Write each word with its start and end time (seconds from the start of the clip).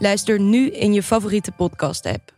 Luister 0.00 0.38
nu 0.38 0.66
in 0.66 0.92
je 0.92 1.02
favoriete 1.02 1.50
podcast-app. 1.50 2.37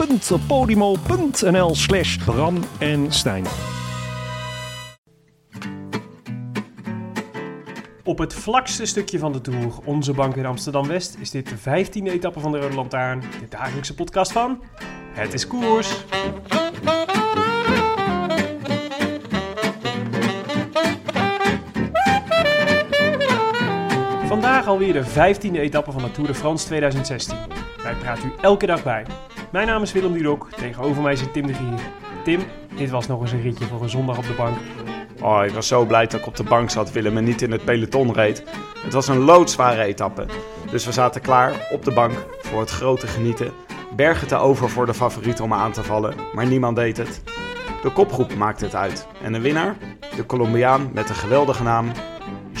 www.podimo.nl 0.00 1.74
slash 1.74 2.16
Bram 2.16 2.58
en 2.78 3.12
Stijn. 3.12 3.44
Op 8.04 8.18
het 8.18 8.34
vlakste 8.34 8.86
stukje 8.86 9.18
van 9.18 9.32
de 9.32 9.40
Tour, 9.40 9.72
onze 9.84 10.12
bank 10.12 10.36
in 10.36 10.46
Amsterdam-West, 10.46 11.16
is 11.20 11.30
dit 11.30 11.48
de 11.48 11.56
15e 11.58 12.12
etappe 12.12 12.40
van 12.40 12.52
de 12.52 12.58
Rode 12.58 12.74
Lantaarn. 12.74 13.20
De 13.20 13.48
dagelijkse 13.48 13.94
podcast 13.94 14.32
van 14.32 14.62
Het 15.12 15.34
is 15.34 15.46
Koers. 15.46 16.04
Vandaag 24.26 24.66
alweer 24.66 24.92
de 24.92 25.04
15e 25.04 25.52
etappe 25.52 25.92
van 25.92 26.02
de 26.02 26.10
Tour 26.10 26.28
de 26.28 26.34
France 26.34 26.66
2016. 26.66 27.36
Wij 27.82 27.94
praten 27.94 28.28
u 28.28 28.32
elke 28.40 28.66
dag 28.66 28.82
bij. 28.82 29.04
Mijn 29.50 29.66
naam 29.66 29.82
is 29.82 29.92
Willem 29.92 30.12
Dudok, 30.12 30.48
tegenover 30.56 31.02
mij 31.02 31.16
zit 31.16 31.32
Tim 31.32 31.46
de 31.46 31.54
Gier. 31.54 31.80
Tim, 32.24 32.40
dit 32.76 32.90
was 32.90 33.06
nog 33.06 33.20
eens 33.20 33.32
een 33.32 33.42
ritje 33.42 33.64
voor 33.64 33.82
een 33.82 33.88
zondag 33.88 34.18
op 34.18 34.26
de 34.26 34.32
bank. 34.32 34.56
Oh, 35.20 35.44
ik 35.44 35.50
was 35.50 35.66
zo 35.66 35.84
blij 35.84 36.06
dat 36.06 36.20
ik 36.20 36.26
op 36.26 36.36
de 36.36 36.42
bank 36.42 36.70
zat, 36.70 36.92
Willem, 36.92 37.16
en 37.16 37.24
niet 37.24 37.42
in 37.42 37.52
het 37.52 37.64
peloton 37.64 38.12
reed. 38.12 38.44
Het 38.78 38.92
was 38.92 39.08
een 39.08 39.18
loodzware 39.18 39.82
etappe. 39.82 40.26
Dus 40.70 40.84
we 40.84 40.92
zaten 40.92 41.20
klaar 41.20 41.68
op 41.72 41.84
de 41.84 41.92
bank 41.92 42.26
voor 42.38 42.60
het 42.60 42.70
grote 42.70 43.06
genieten. 43.06 43.52
Bergen 43.96 44.28
te 44.28 44.36
over 44.36 44.70
voor 44.70 44.86
de 44.86 44.94
favorieten 44.94 45.44
om 45.44 45.52
aan 45.52 45.72
te 45.72 45.82
vallen, 45.82 46.14
maar 46.32 46.46
niemand 46.46 46.76
deed 46.76 46.96
het. 46.96 47.22
De 47.82 47.90
kopgroep 47.90 48.34
maakte 48.34 48.64
het 48.64 48.74
uit. 48.74 49.06
En 49.22 49.32
de 49.32 49.40
winnaar? 49.40 49.76
De 50.16 50.26
Colombiaan 50.26 50.90
met 50.92 51.08
een 51.08 51.14
geweldige 51.14 51.62
naam, 51.62 51.92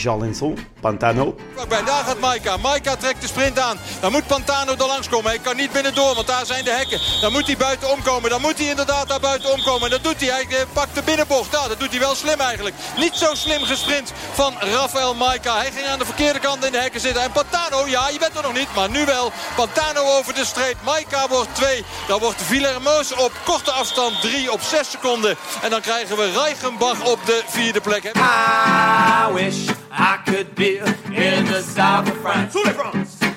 Jalinson 0.02 0.58
Pantano. 0.80 1.34
Bij 1.68 1.84
daar 1.84 2.04
gaat 2.04 2.18
Maika. 2.18 2.56
Maika 2.56 2.96
trekt 2.96 3.20
de 3.20 3.26
sprint 3.26 3.58
aan. 3.58 3.78
Dan 4.00 4.12
moet 4.12 4.26
Pantano 4.26 4.72
er 4.72 4.86
langs 4.86 5.08
komen. 5.08 5.30
Hij 5.30 5.38
kan 5.38 5.56
niet 5.56 5.72
binnendoor, 5.72 6.14
want 6.14 6.26
daar 6.26 6.46
zijn 6.46 6.64
de 6.64 6.70
hekken. 6.70 7.00
Dan 7.20 7.32
moet 7.32 7.46
hij 7.46 7.56
buiten 7.56 7.90
omkomen. 7.90 8.30
Dan 8.30 8.40
moet 8.40 8.58
hij 8.58 8.66
inderdaad 8.68 9.08
daar 9.08 9.20
buiten 9.20 9.52
omkomen. 9.52 9.82
En 9.82 9.90
dat 9.90 10.04
doet 10.04 10.20
hij. 10.20 10.28
Hij 10.28 10.58
eh, 10.58 10.66
pakt 10.72 10.94
de 10.94 11.02
binnenbocht. 11.02 11.52
Ja, 11.52 11.68
dat 11.68 11.80
doet 11.80 11.90
hij 11.90 11.98
wel 11.98 12.14
slim 12.14 12.40
eigenlijk. 12.40 12.74
Niet 12.96 13.14
zo 13.14 13.34
slim 13.34 13.62
gesprint 13.62 14.12
van 14.32 14.54
Rafael 14.58 15.14
Maika. 15.14 15.56
Hij 15.56 15.70
ging 15.70 15.86
aan 15.86 15.98
de 15.98 16.04
verkeerde 16.04 16.38
kant 16.38 16.64
in 16.64 16.72
de 16.72 16.78
hekken 16.78 17.00
zitten. 17.00 17.22
En 17.22 17.32
Pantano, 17.32 17.86
ja, 17.86 18.08
je 18.08 18.18
bent 18.18 18.36
er 18.36 18.42
nog 18.42 18.54
niet. 18.54 18.74
Maar 18.74 18.90
nu 18.90 19.04
wel. 19.04 19.32
Pantano 19.56 20.02
over 20.18 20.34
de 20.34 20.44
streep. 20.44 20.76
Maika 20.84 21.28
wordt 21.28 21.54
2. 21.54 21.84
Dan 22.08 22.20
wordt 22.20 22.42
Villermoos 22.42 23.12
op 23.12 23.32
korte 23.44 23.70
afstand 23.70 24.20
3 24.20 24.52
op 24.52 24.60
6 24.60 24.90
seconden. 24.90 25.36
En 25.62 25.70
dan 25.70 25.80
krijgen 25.80 26.16
we 26.16 26.30
Reichenbach 26.30 27.04
op 27.04 27.26
de 27.26 27.42
vierde 27.46 27.80
plek. 27.80 28.04
I 28.04 29.32
wish 29.32 29.68
I 29.92 30.18
could 30.24 30.54
be 30.54 30.78
in 31.04 31.44
the 31.44 31.62
south 31.62 32.10
of 32.10 32.16
France. 32.20 32.58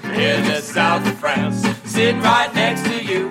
In 0.04 0.44
the 0.44 0.62
south 0.62 1.06
of 1.06 1.18
France. 1.18 1.68
Sitting 1.86 2.22
right 2.22 2.54
next 2.54 2.84
to 2.84 3.04
you. 3.04 3.30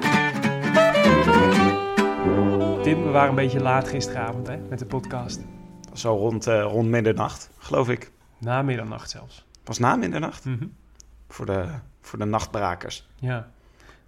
Tim, 2.82 3.04
we 3.04 3.10
waren 3.10 3.28
een 3.28 3.34
beetje 3.34 3.60
laat 3.60 3.88
gisteravond 3.88 4.46
hè, 4.46 4.56
met 4.56 4.78
de 4.78 4.86
podcast. 4.86 5.40
Zo 5.92 6.14
rond, 6.14 6.46
eh, 6.46 6.62
rond 6.62 6.88
middernacht, 6.88 7.50
geloof 7.58 7.88
ik. 7.88 8.10
Na 8.38 8.62
middernacht 8.62 9.10
zelfs. 9.10 9.46
Was 9.64 9.78
na 9.78 9.96
middernacht? 9.96 10.44
Mhm. 10.44 10.66
Voor, 11.28 11.46
de, 11.46 11.68
voor 12.00 12.18
de 12.18 12.24
nachtbrakers. 12.24 13.08
Ja. 13.14 13.48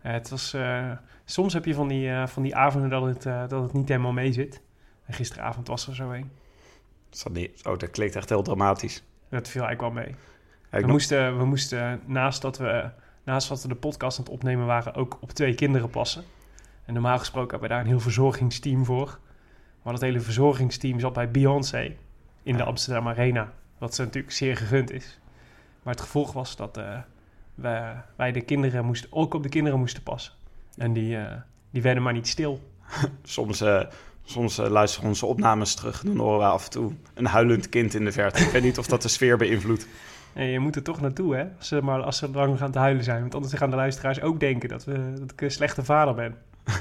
Ja, 0.03 0.11
het 0.11 0.29
was, 0.29 0.55
eh, 0.55 0.91
soms 1.25 1.53
heb 1.53 1.65
je 1.65 1.75
van 1.75 1.89
die, 1.89 2.11
eh, 2.11 2.27
van 2.27 2.43
die 2.43 2.57
avonden 2.57 2.91
dat 2.91 3.03
het, 3.05 3.27
eh, 3.27 3.49
dat 3.49 3.63
het 3.63 3.73
niet 3.73 3.89
helemaal 3.89 4.13
mee 4.13 4.33
zit. 4.33 4.61
En 5.07 5.15
gisteravond 5.15 5.69
was 5.69 5.87
er 5.87 5.95
zo 5.95 6.11
een. 6.11 6.31
Niet, 7.33 7.65
oh, 7.67 7.79
dat 7.79 7.91
klinkt 7.91 8.17
echt 8.17 8.29
heel 8.29 8.43
dramatisch. 8.43 9.03
Dat 9.29 9.49
viel 9.49 9.63
eigenlijk 9.65 9.95
wel 9.95 10.05
mee. 10.05 10.15
Ja, 10.15 10.17
We 10.71 10.81
nog- 10.81 10.91
moesten, 10.91 11.39
we 11.39 11.45
moesten 11.45 12.01
naast, 12.07 12.43
dat 12.43 12.59
we, 12.59 12.91
naast 13.25 13.49
dat 13.49 13.63
we 13.63 13.69
de 13.69 13.75
podcast 13.75 14.19
aan 14.19 14.25
het 14.25 14.33
opnemen 14.33 14.67
waren, 14.67 14.95
ook 14.95 15.19
op 15.21 15.31
twee 15.31 15.55
kinderen 15.55 15.91
passen. 15.91 16.25
En 16.85 16.93
normaal 16.95 17.19
gesproken 17.19 17.51
hebben 17.51 17.69
we 17.69 17.75
daar 17.75 17.85
een 17.85 17.91
heel 17.91 18.01
verzorgingsteam 18.01 18.85
voor. 18.85 19.19
Maar 19.83 19.93
dat 19.93 20.03
hele 20.03 20.21
verzorgingsteam 20.21 21.01
zat 21.01 21.13
bij 21.13 21.31
Beyoncé 21.31 21.97
in 22.43 22.57
de 22.57 22.63
Amsterdam 22.65 23.09
Arena. 23.09 23.53
Wat 23.79 23.95
ze 23.95 24.03
natuurlijk 24.03 24.33
zeer 24.35 24.57
gegund 24.57 24.91
is. 24.91 25.19
Maar 25.83 25.93
het 25.95 26.03
gevolg 26.03 26.33
was 26.33 26.57
dat 26.57 26.77
eh, 26.77 26.99
we, 27.55 27.93
wij 28.17 28.33
de 28.33 28.41
kinderen 28.41 28.85
moesten, 28.85 29.13
ook 29.13 29.35
op 29.35 29.43
de 29.43 29.49
kinderen 29.49 29.79
moesten 29.79 30.03
passen. 30.03 30.33
En 30.77 30.93
die, 30.93 31.17
eh, 31.17 31.33
die 31.71 31.83
werden 31.83 32.03
maar 32.03 32.13
niet 32.13 32.29
stil. 32.29 32.61
Soms, 33.23 33.61
eh, 33.61 33.83
soms 34.25 34.57
luisteren 34.57 35.09
onze 35.09 35.27
opnames 35.27 35.75
terug. 35.75 36.03
Dan 36.03 36.17
horen 36.17 36.39
we 36.39 36.45
af 36.45 36.65
en 36.65 36.71
toe 36.71 36.93
een 37.15 37.27
huilend 37.27 37.69
kind 37.69 37.95
in 37.95 38.05
de 38.05 38.13
verte. 38.13 38.43
Ik 38.43 38.51
weet 38.51 38.63
niet 38.63 38.79
of 38.79 38.87
dat 38.87 39.03
de 39.03 39.09
sfeer 39.09 39.37
beïnvloedt. 39.37 39.87
En 40.33 40.47
je 40.47 40.59
moet 40.59 40.77
er 40.77 40.83
toch 40.83 41.01
naartoe, 41.01 41.37
hè? 41.37 41.45
Als 41.59 41.69
ze, 41.69 41.83
maar 41.83 42.03
als 42.03 42.17
ze 42.19 42.31
lang 42.31 42.59
gaan 42.59 42.71
te 42.71 42.79
huilen 42.79 43.05
zijn. 43.05 43.21
Want 43.21 43.35
anders 43.35 43.53
gaan 43.55 43.71
de 43.71 43.77
luisteraars 43.77 44.21
ook 44.21 44.41
denken 44.41 44.69
dat, 44.69 44.85
we, 44.85 45.13
dat 45.19 45.31
ik 45.31 45.41
een 45.41 45.51
slechte 45.51 45.85
vader 45.85 46.15
ben. 46.15 46.37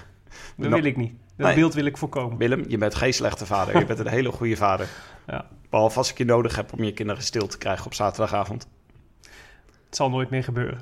Dat 0.57 0.69
Nou, 0.69 0.81
wil 0.81 0.91
ik 0.91 0.97
niet. 0.97 1.13
Dat 1.35 1.47
nee. 1.47 1.55
beeld 1.55 1.73
wil 1.73 1.85
ik 1.85 1.97
voorkomen. 1.97 2.37
Willem, 2.37 2.65
je 2.67 2.77
bent 2.77 2.95
geen 2.95 3.13
slechte 3.13 3.45
vader. 3.45 3.79
Je 3.79 3.85
bent 3.85 3.99
een 3.99 4.07
hele 4.07 4.31
goede 4.31 4.55
vader. 4.55 4.87
Ja. 5.27 5.45
Behalve 5.69 5.97
als 5.97 6.11
ik 6.11 6.17
je 6.17 6.25
nodig 6.25 6.55
heb 6.55 6.73
om 6.73 6.83
je 6.83 6.93
kinderen 6.93 7.23
stil 7.23 7.47
te 7.47 7.57
krijgen 7.57 7.85
op 7.85 7.93
zaterdagavond. 7.93 8.67
Het 9.85 9.95
zal 9.95 10.09
nooit 10.09 10.29
meer 10.29 10.43
gebeuren. 10.43 10.81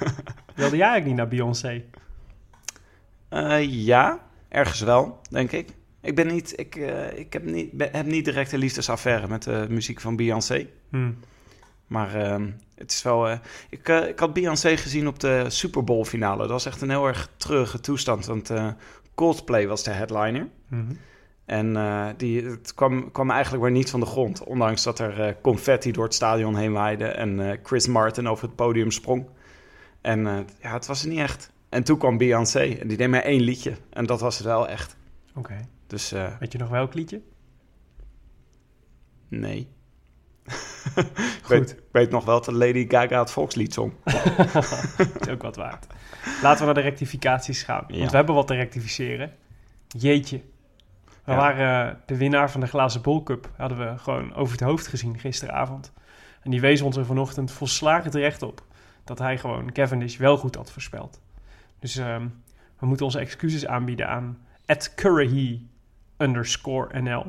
Wilde 0.54 0.76
jij 0.76 0.88
eigenlijk 0.88 1.04
niet 1.04 1.16
naar 1.16 1.28
Beyoncé? 1.28 1.84
Eh, 3.28 3.62
ja, 3.84 4.18
ergens 4.48 4.80
wel, 4.80 5.20
denk 5.30 5.52
ik. 5.52 5.68
Ik, 6.02 6.14
ben 6.14 6.26
niet, 6.26 6.52
ik, 6.58 6.76
eh, 6.76 7.18
ik 7.18 7.32
heb, 7.32 7.44
niet, 7.44 7.72
ben- 7.72 7.88
heb 7.92 8.06
niet 8.06 8.24
direct 8.24 8.52
een 8.52 8.58
liefdesaffaire 8.58 9.28
met 9.28 9.42
de 9.42 9.66
muziek 9.68 10.00
van 10.00 10.16
Beyoncé. 10.16 10.66
Hm. 10.90 11.10
Maar 11.86 12.14
ehm, 12.14 12.50
het 12.74 12.90
is 12.90 13.02
wel. 13.02 13.28
eh, 13.28 13.38
ik, 13.70 13.88
eh, 13.88 14.08
ik 14.08 14.18
had 14.18 14.32
Beyoncé 14.32 14.76
gezien 14.76 15.06
op 15.08 15.20
de 15.20 15.44
Super 15.48 15.84
Bowl 15.84 16.04
finale. 16.04 16.38
Dat 16.38 16.48
was 16.50 16.66
echt 16.66 16.80
een 16.80 16.90
heel 16.90 17.06
erg 17.06 17.28
treurige 17.36 17.80
toestand. 17.80 18.26
Want 18.26 18.50
Coldplay 19.14 19.66
was 19.66 19.82
de 19.84 19.90
headliner. 19.90 20.48
Mhm. 20.68 20.92
En 21.44 21.74
die, 22.16 22.44
het 22.44 22.74
kwam, 22.74 23.12
kwam 23.12 23.30
eigenlijk 23.30 23.62
weer 23.62 23.72
niet 23.72 23.90
van 23.90 24.00
de 24.00 24.06
grond. 24.06 24.44
Ondanks 24.44 24.82
dat 24.82 24.98
er 24.98 25.36
confetti 25.42 25.92
door 25.92 26.04
het 26.04 26.14
stadion 26.14 26.56
heen 26.56 26.72
waaide. 26.72 27.04
En 27.04 27.58
Chris 27.62 27.86
Martin 27.86 28.28
over 28.28 28.44
het 28.46 28.56
podium 28.56 28.90
sprong. 28.90 29.26
En 30.00 30.24
ja, 30.60 30.72
het 30.72 30.86
was 30.86 31.02
er 31.02 31.08
niet 31.08 31.18
echt. 31.18 31.50
En 31.68 31.82
toen 31.84 31.98
kwam 31.98 32.18
Beyoncé. 32.18 32.76
En 32.80 32.88
die 32.88 32.96
deed 32.96 33.08
maar 33.08 33.22
één 33.22 33.40
liedje. 33.40 33.72
En 33.90 34.06
dat 34.06 34.20
was 34.20 34.36
het 34.38 34.46
wel 34.46 34.68
echt. 34.68 34.96
Oké. 35.34 35.54
Dus 35.92 36.12
eh, 36.12 36.36
Weet 36.38 36.52
je 36.52 36.58
nog 36.58 36.68
welk 36.68 36.94
liedje? 36.94 37.22
nee. 39.28 39.68
ik, 40.94 41.44
weet, 41.48 41.70
ik 41.70 41.82
weet 41.92 42.10
nog 42.10 42.24
wel 42.24 42.40
dat 42.42 42.54
Lady 42.54 42.88
Gaga 42.88 43.18
het 43.18 43.30
volkslied 43.30 43.74
zong. 43.74 43.92
Dat 44.04 45.20
is 45.20 45.28
ook 45.28 45.42
wat 45.42 45.56
waard. 45.56 45.86
Laten 46.42 46.58
we 46.58 46.64
naar 46.64 46.74
de 46.74 46.80
rectificaties 46.88 47.62
gaan. 47.62 47.84
Ja. 47.88 47.98
Want 47.98 48.10
we 48.10 48.16
hebben 48.16 48.34
wat 48.34 48.46
te 48.46 48.54
rectificeren. 48.54 49.32
Jeetje. 49.88 50.42
We 51.24 51.32
Ja. 51.32 51.36
waren 51.36 51.90
eh, 51.90 51.96
de 52.06 52.16
winnaar 52.16 52.50
van 52.50 52.60
de 52.60 52.66
Glazen 52.66 53.02
Bol 53.02 53.22
Cup. 53.22 53.50
Hadden 53.56 53.78
we 53.78 53.98
gewoon 53.98 54.34
over 54.34 54.52
het 54.52 54.60
hoofd 54.66 54.86
gezien 54.86 55.18
gisteravond. 55.18 55.92
En 56.42 56.50
die 56.50 56.60
wees 56.60 56.82
ons 56.82 56.96
er 56.96 57.06
vanochtend 57.06 57.50
volslagen 57.52 58.10
terecht 58.10 58.42
op. 58.42 58.64
Dat 59.04 59.18
hij 59.18 59.38
gewoon 59.38 59.72
Cavendish 59.72 60.16
wel 60.16 60.36
goed 60.36 60.54
had 60.54 60.72
voorspeld. 60.72 61.20
Dus 61.78 61.96
ehm, 61.96 62.28
we 62.78 62.86
moeten 62.86 63.06
onze 63.06 63.18
excuses 63.18 63.66
aanbieden 63.66 64.08
aan 64.08 64.38
Ed 64.66 64.94
Currahy 64.94 65.60
underscore 66.22 67.00
NL. 67.00 67.24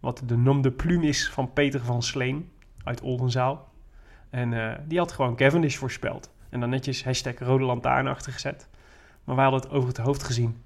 Wat 0.00 0.22
de 0.26 0.36
nom 0.36 0.62
de 0.62 0.70
plume 0.70 1.06
is 1.06 1.30
van 1.30 1.52
Peter 1.52 1.80
van 1.80 2.02
Sleen 2.02 2.50
uit 2.84 3.00
Oldenzaal. 3.00 3.70
En 4.30 4.52
eh, 4.52 4.78
die 4.86 4.98
had 4.98 5.12
gewoon 5.12 5.36
Cavendish 5.36 5.76
voorspeld. 5.76 6.30
En 6.48 6.60
dan 6.60 6.70
netjes 6.70 7.04
hashtag 7.04 7.38
rode 7.38 7.64
lantaarn 7.64 8.06
achter 8.06 8.32
gezet. 8.32 8.68
Maar 9.24 9.36
wij 9.36 9.44
hadden 9.44 9.62
het 9.62 9.70
over 9.70 9.88
het 9.88 9.98
hoofd 9.98 10.22
gezien. 10.22 10.62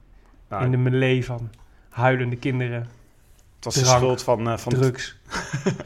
Nou, 0.48 0.64
in 0.64 0.70
de 0.70 0.76
melee 0.76 1.24
van 1.24 1.50
huilende 1.88 2.36
kinderen, 2.36 2.80
het 3.56 3.64
was 3.64 3.74
de 3.74 3.84
schuld 3.84 4.22
van, 4.22 4.48
eh, 4.48 4.56
van 4.56 4.72
drugs. 4.72 5.16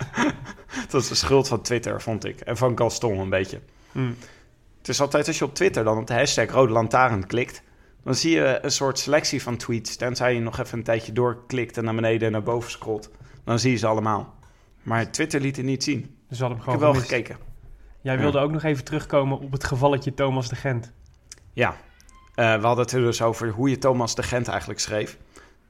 het 0.83 0.93
was 0.93 1.09
de 1.09 1.15
schuld 1.15 1.49
van 1.49 1.61
Twitter, 1.61 2.03
vond 2.03 2.25
ik. 2.25 2.41
En 2.41 2.57
van 2.57 2.79
Gaston 2.79 3.19
een 3.19 3.29
beetje. 3.29 3.61
Mm. 3.93 4.17
Het 4.79 4.89
is 4.89 5.01
altijd 5.01 5.27
als 5.27 5.39
je 5.39 5.45
op 5.45 5.55
Twitter 5.55 5.85
dan 5.85 5.99
op 5.99 6.07
de 6.07 6.15
hashtag 6.15 6.51
Rode 6.51 6.73
Lantaarn 6.73 7.27
klikt, 7.27 7.63
dan 8.05 8.15
zie 8.15 8.31
je 8.31 8.59
een 8.63 8.71
soort 8.71 8.99
selectie 8.99 9.43
van 9.43 9.57
tweets. 9.57 9.97
Tenzij 9.97 10.35
je 10.35 10.41
nog 10.41 10.59
even 10.59 10.79
een 10.79 10.85
tijdje 10.85 11.13
doorklikt 11.13 11.77
en 11.77 11.85
naar 11.85 11.95
beneden 11.95 12.27
en 12.27 12.33
naar 12.33 12.43
boven 12.43 12.71
scrolt. 12.71 13.11
Dan 13.45 13.59
zie 13.59 13.71
je 13.71 13.77
ze 13.77 13.87
allemaal. 13.87 14.35
Maar 14.83 15.11
Twitter 15.11 15.41
liet 15.41 15.57
het 15.57 15.65
niet 15.67 15.85
zien. 15.85 16.17
Dus 16.29 16.39
we 16.39 16.45
hadden 16.45 16.49
hem 16.49 16.57
Ik 16.57 16.63
gewoon 16.81 16.95
heb 16.95 17.09
wel 17.09 17.19
gekeken. 17.19 17.37
Jij 18.03 18.19
wilde 18.19 18.39
ook 18.39 18.51
nog 18.51 18.63
even 18.63 18.85
terugkomen 18.85 19.39
op 19.39 19.53
het 19.53 19.65
gevalletje 19.65 20.15
Thomas 20.15 20.49
de 20.49 20.57
Gent. 20.57 20.93
Ja, 21.53 21.77
Eh, 22.35 22.55
we 22.61 22.67
hadden 22.67 22.85
het 22.85 22.95
er 22.95 23.01
dus 23.01 23.23
over 23.23 23.49
hoe 23.49 23.71
je 23.71 23.79
Thomas 23.79 24.15
de 24.15 24.23
Gent 24.23 24.49
eigenlijk 24.49 24.81
schreef. 24.81 25.19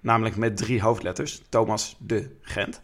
Namelijk 0.01 0.37
met 0.37 0.57
drie 0.57 0.81
hoofdletters. 0.83 1.43
Thomas 1.49 1.97
de 1.99 2.37
Gent. 2.43 2.83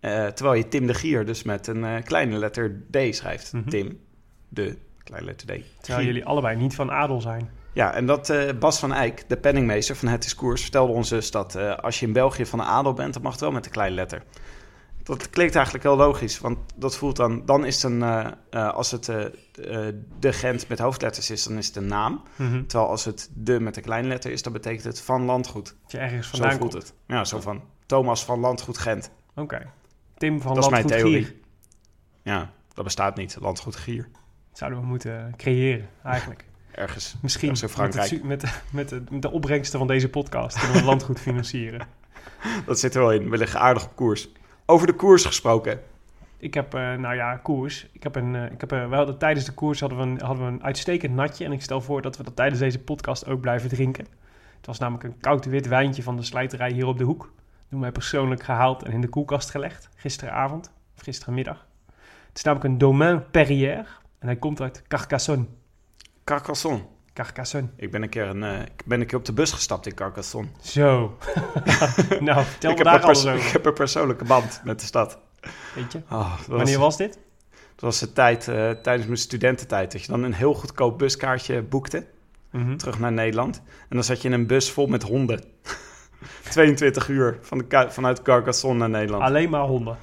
Eh, 0.00 0.26
terwijl 0.26 0.56
je 0.56 0.68
Tim 0.68 0.86
de 0.86 0.94
Gier 0.94 1.26
dus 1.26 1.42
met 1.42 1.66
een 1.66 1.84
eh, 1.84 2.02
kleine 2.04 2.36
letter 2.38 2.82
D 2.90 2.96
schrijft. 3.14 3.52
Mhm. 3.52 3.68
Tim 3.68 4.00
de 4.48 4.78
kleine 5.04 5.26
letter 5.26 5.46
D. 5.46 5.50
Terwijl 5.80 5.98
Gier. 5.98 6.04
jullie 6.04 6.24
allebei 6.24 6.56
niet 6.56 6.74
van 6.74 6.90
adel 6.90 7.20
zijn. 7.20 7.50
Ja, 7.72 7.94
en 7.94 8.06
dat 8.06 8.30
eh, 8.30 8.58
Bas 8.58 8.78
van 8.78 8.92
Eyck, 8.92 9.28
de 9.28 9.36
penningmeester 9.36 9.96
van 9.96 10.08
Het 10.08 10.24
is 10.24 10.34
Koers, 10.34 10.62
vertelde 10.62 10.92
ons 10.92 11.08
dus 11.08 11.30
dat 11.30 11.54
eh, 11.54 11.76
als 11.76 12.00
je 12.00 12.06
in 12.06 12.12
België 12.12 12.46
van 12.46 12.58
de 12.58 12.64
adel 12.64 12.92
bent, 12.92 13.12
dan 13.12 13.22
mag 13.22 13.32
het 13.32 13.40
wel 13.40 13.50
met 13.50 13.66
een 13.66 13.72
kleine 13.72 13.94
letter. 13.94 14.22
Dat 15.02 15.30
klinkt 15.30 15.54
eigenlijk 15.54 15.84
wel 15.84 15.96
logisch, 15.96 16.38
want 16.38 16.58
dat 16.76 16.96
voelt 16.96 17.16
dan, 17.16 17.44
dan 17.44 17.64
is 17.64 17.82
het 17.82 17.92
een, 17.92 18.02
eh, 18.50 18.70
als 18.70 18.90
het 18.90 19.04
de 20.18 20.32
Gent 20.32 20.68
met 20.68 20.78
hoofdletters 20.78 21.30
is, 21.30 21.44
dan 21.44 21.58
is 21.58 21.66
het 21.66 21.76
een 21.76 21.86
naam. 21.86 22.22
Mhm. 22.36 22.66
Terwijl 22.66 22.90
als 22.90 23.04
het 23.04 23.30
de 23.34 23.60
met 23.60 23.76
een 23.76 23.82
kleine 23.82 24.08
letter 24.08 24.30
is, 24.30 24.42
dan 24.42 24.52
betekent 24.52 24.84
het 24.84 25.00
van 25.00 25.24
landgoed. 25.24 25.76
Dat 25.82 25.92
je 25.92 25.98
ergens 25.98 26.30
Zo 26.30 26.36
vandaan 26.36 26.58
voelt 26.58 26.70
komt. 26.70 26.82
het. 26.82 26.94
Ja, 27.06 27.24
zo 27.24 27.40
van 27.40 27.62
Thomas 27.86 28.24
van 28.24 28.40
landgoed 28.40 28.78
Gent. 28.78 29.10
Oké. 29.34 29.66
Tim 30.16 30.40
van 30.40 30.54
dat 30.54 30.64
is 30.64 30.70
mijn 30.70 30.82
Landgoed 30.82 31.02
theorie. 31.02 31.24
Gier. 31.24 31.34
Ja, 32.22 32.50
dat 32.74 32.84
bestaat 32.84 33.16
niet, 33.16 33.36
landgoed 33.40 33.76
Gier. 33.76 34.08
Zouden 34.52 34.80
we 34.80 34.86
moeten 34.86 35.34
creëren, 35.36 35.88
eigenlijk. 36.04 36.44
Ergens. 36.80 37.14
Misschien 37.22 37.48
Ergens 37.48 37.70
in 37.70 37.74
Frankrijk. 37.76 38.22
met, 38.22 38.40
de- 38.40 38.48
met, 38.72 38.88
de, 38.88 39.02
met 39.10 39.22
de 39.22 39.30
opbrengsten 39.30 39.78
van 39.78 39.88
deze 39.88 40.08
podcast 40.08 40.54
kunnen 40.56 40.72
we 40.72 40.78
het 40.78 40.86
landgoed 40.88 41.20
financieren. 41.20 41.86
Dat 42.66 42.78
zit 42.78 42.94
er 42.94 43.00
wel 43.00 43.12
in. 43.12 43.30
We 43.30 43.38
liggen 43.38 43.60
aardig 43.60 43.84
op 43.84 43.96
koers. 43.96 44.28
Over 44.66 44.86
de 44.86 44.92
koers 44.92 45.24
gesproken. 45.24 45.80
Ik 46.36 46.54
heb, 46.54 46.74
eh, 46.74 46.94
nou 46.94 47.14
ja, 47.14 47.36
koers. 47.36 47.86
Ik 47.92 48.02
heb 48.02 48.16
een, 48.16 48.34
eh, 48.36 48.44
ik 48.52 48.60
heb, 48.60 48.70
we 48.70 48.76
hadden, 48.76 49.18
tijdens 49.18 49.46
de 49.46 49.52
koers 49.52 49.80
hadden 49.80 49.98
we, 49.98 50.04
een, 50.04 50.20
hadden 50.20 50.46
we 50.46 50.52
een 50.52 50.62
uitstekend 50.62 51.14
natje. 51.14 51.44
En 51.44 51.52
ik 51.52 51.62
stel 51.62 51.80
voor 51.80 52.02
dat 52.02 52.16
we 52.16 52.22
dat 52.22 52.36
tijdens 52.36 52.60
deze 52.60 52.78
podcast 52.78 53.26
ook 53.26 53.40
blijven 53.40 53.68
drinken. 53.68 54.06
Het 54.56 54.66
was 54.66 54.78
namelijk 54.78 55.04
een 55.04 55.20
koud 55.20 55.44
wit 55.44 55.66
wijntje 55.68 56.02
van 56.02 56.16
de 56.16 56.22
slijterij 56.22 56.70
hier 56.72 56.86
op 56.86 56.98
de 56.98 57.04
hoek. 57.04 57.32
Doen 57.68 57.80
wij 57.80 57.92
persoonlijk 57.92 58.42
gehaald 58.42 58.82
en 58.82 58.92
in 58.92 59.00
de 59.00 59.08
koelkast 59.08 59.50
gelegd. 59.50 59.88
Gisteravond, 59.96 60.72
of 60.96 61.02
gisterenmiddag. 61.02 61.66
Het 62.28 62.38
is 62.38 62.42
namelijk 62.42 62.70
een 62.70 62.78
Domaine 62.78 63.20
Perrier. 63.20 63.98
En 64.18 64.26
hij 64.26 64.36
komt 64.36 64.60
uit 64.60 64.82
Carcassonne. 64.88 65.44
Carcassonne. 66.30 66.80
Carcassonne. 67.14 67.68
Ik 67.76 67.90
ben 67.90 68.02
een 68.02 68.08
keer, 68.08 68.26
een, 68.26 68.42
eh, 68.42 68.60
ik 68.60 68.82
ben 68.84 69.00
een 69.00 69.06
keer 69.06 69.18
op 69.18 69.24
de 69.24 69.32
bus 69.32 69.52
gestapt 69.52 69.86
in 69.86 69.94
Carcassonne. 69.94 70.50
Zo. 70.60 71.16
nou, 72.20 72.44
vertel 72.44 72.74
me 72.74 72.84
daar 72.84 73.00
alles 73.00 73.24
ik 73.24 73.42
heb 73.42 73.66
een 73.66 73.72
persoonlijke 73.72 74.24
band 74.24 74.60
met 74.64 74.80
de 74.80 74.86
stad. 74.86 75.18
Weet 75.74 75.92
je? 75.92 76.00
Oh, 76.10 76.36
dat 76.36 76.46
Wanneer 76.46 76.78
was, 76.78 76.96
dit? 76.96 77.18
dat 77.50 77.80
was 77.80 77.98
de 77.98 78.12
tijd 78.12 78.48
eh, 78.48 78.70
tijdens 78.70 79.06
mijn 79.06 79.18
studententijd. 79.18 79.92
Dat 79.92 80.02
je 80.02 80.06
dan 80.06 80.22
een 80.22 80.32
heel 80.32 80.54
goedkoop 80.54 80.98
buskaartje 80.98 81.62
boekte. 81.62 82.06
Mhm. 82.50 82.76
Terug 82.76 82.98
naar 82.98 83.12
Nederland. 83.12 83.62
En 83.66 83.96
dan 83.96 84.04
zat 84.04 84.22
je 84.22 84.28
in 84.28 84.34
een 84.34 84.46
bus 84.46 84.70
vol 84.70 84.86
met 84.86 85.02
honden. 85.02 85.44
22 86.50 87.08
uur 87.08 87.38
van 87.40 87.58
de, 87.58 87.86
vanuit 87.88 88.22
Carcassonne 88.22 88.78
naar 88.78 88.90
Nederland. 88.90 89.22
Alleen 89.22 89.50
maar 89.50 89.64
honden. 89.66 89.96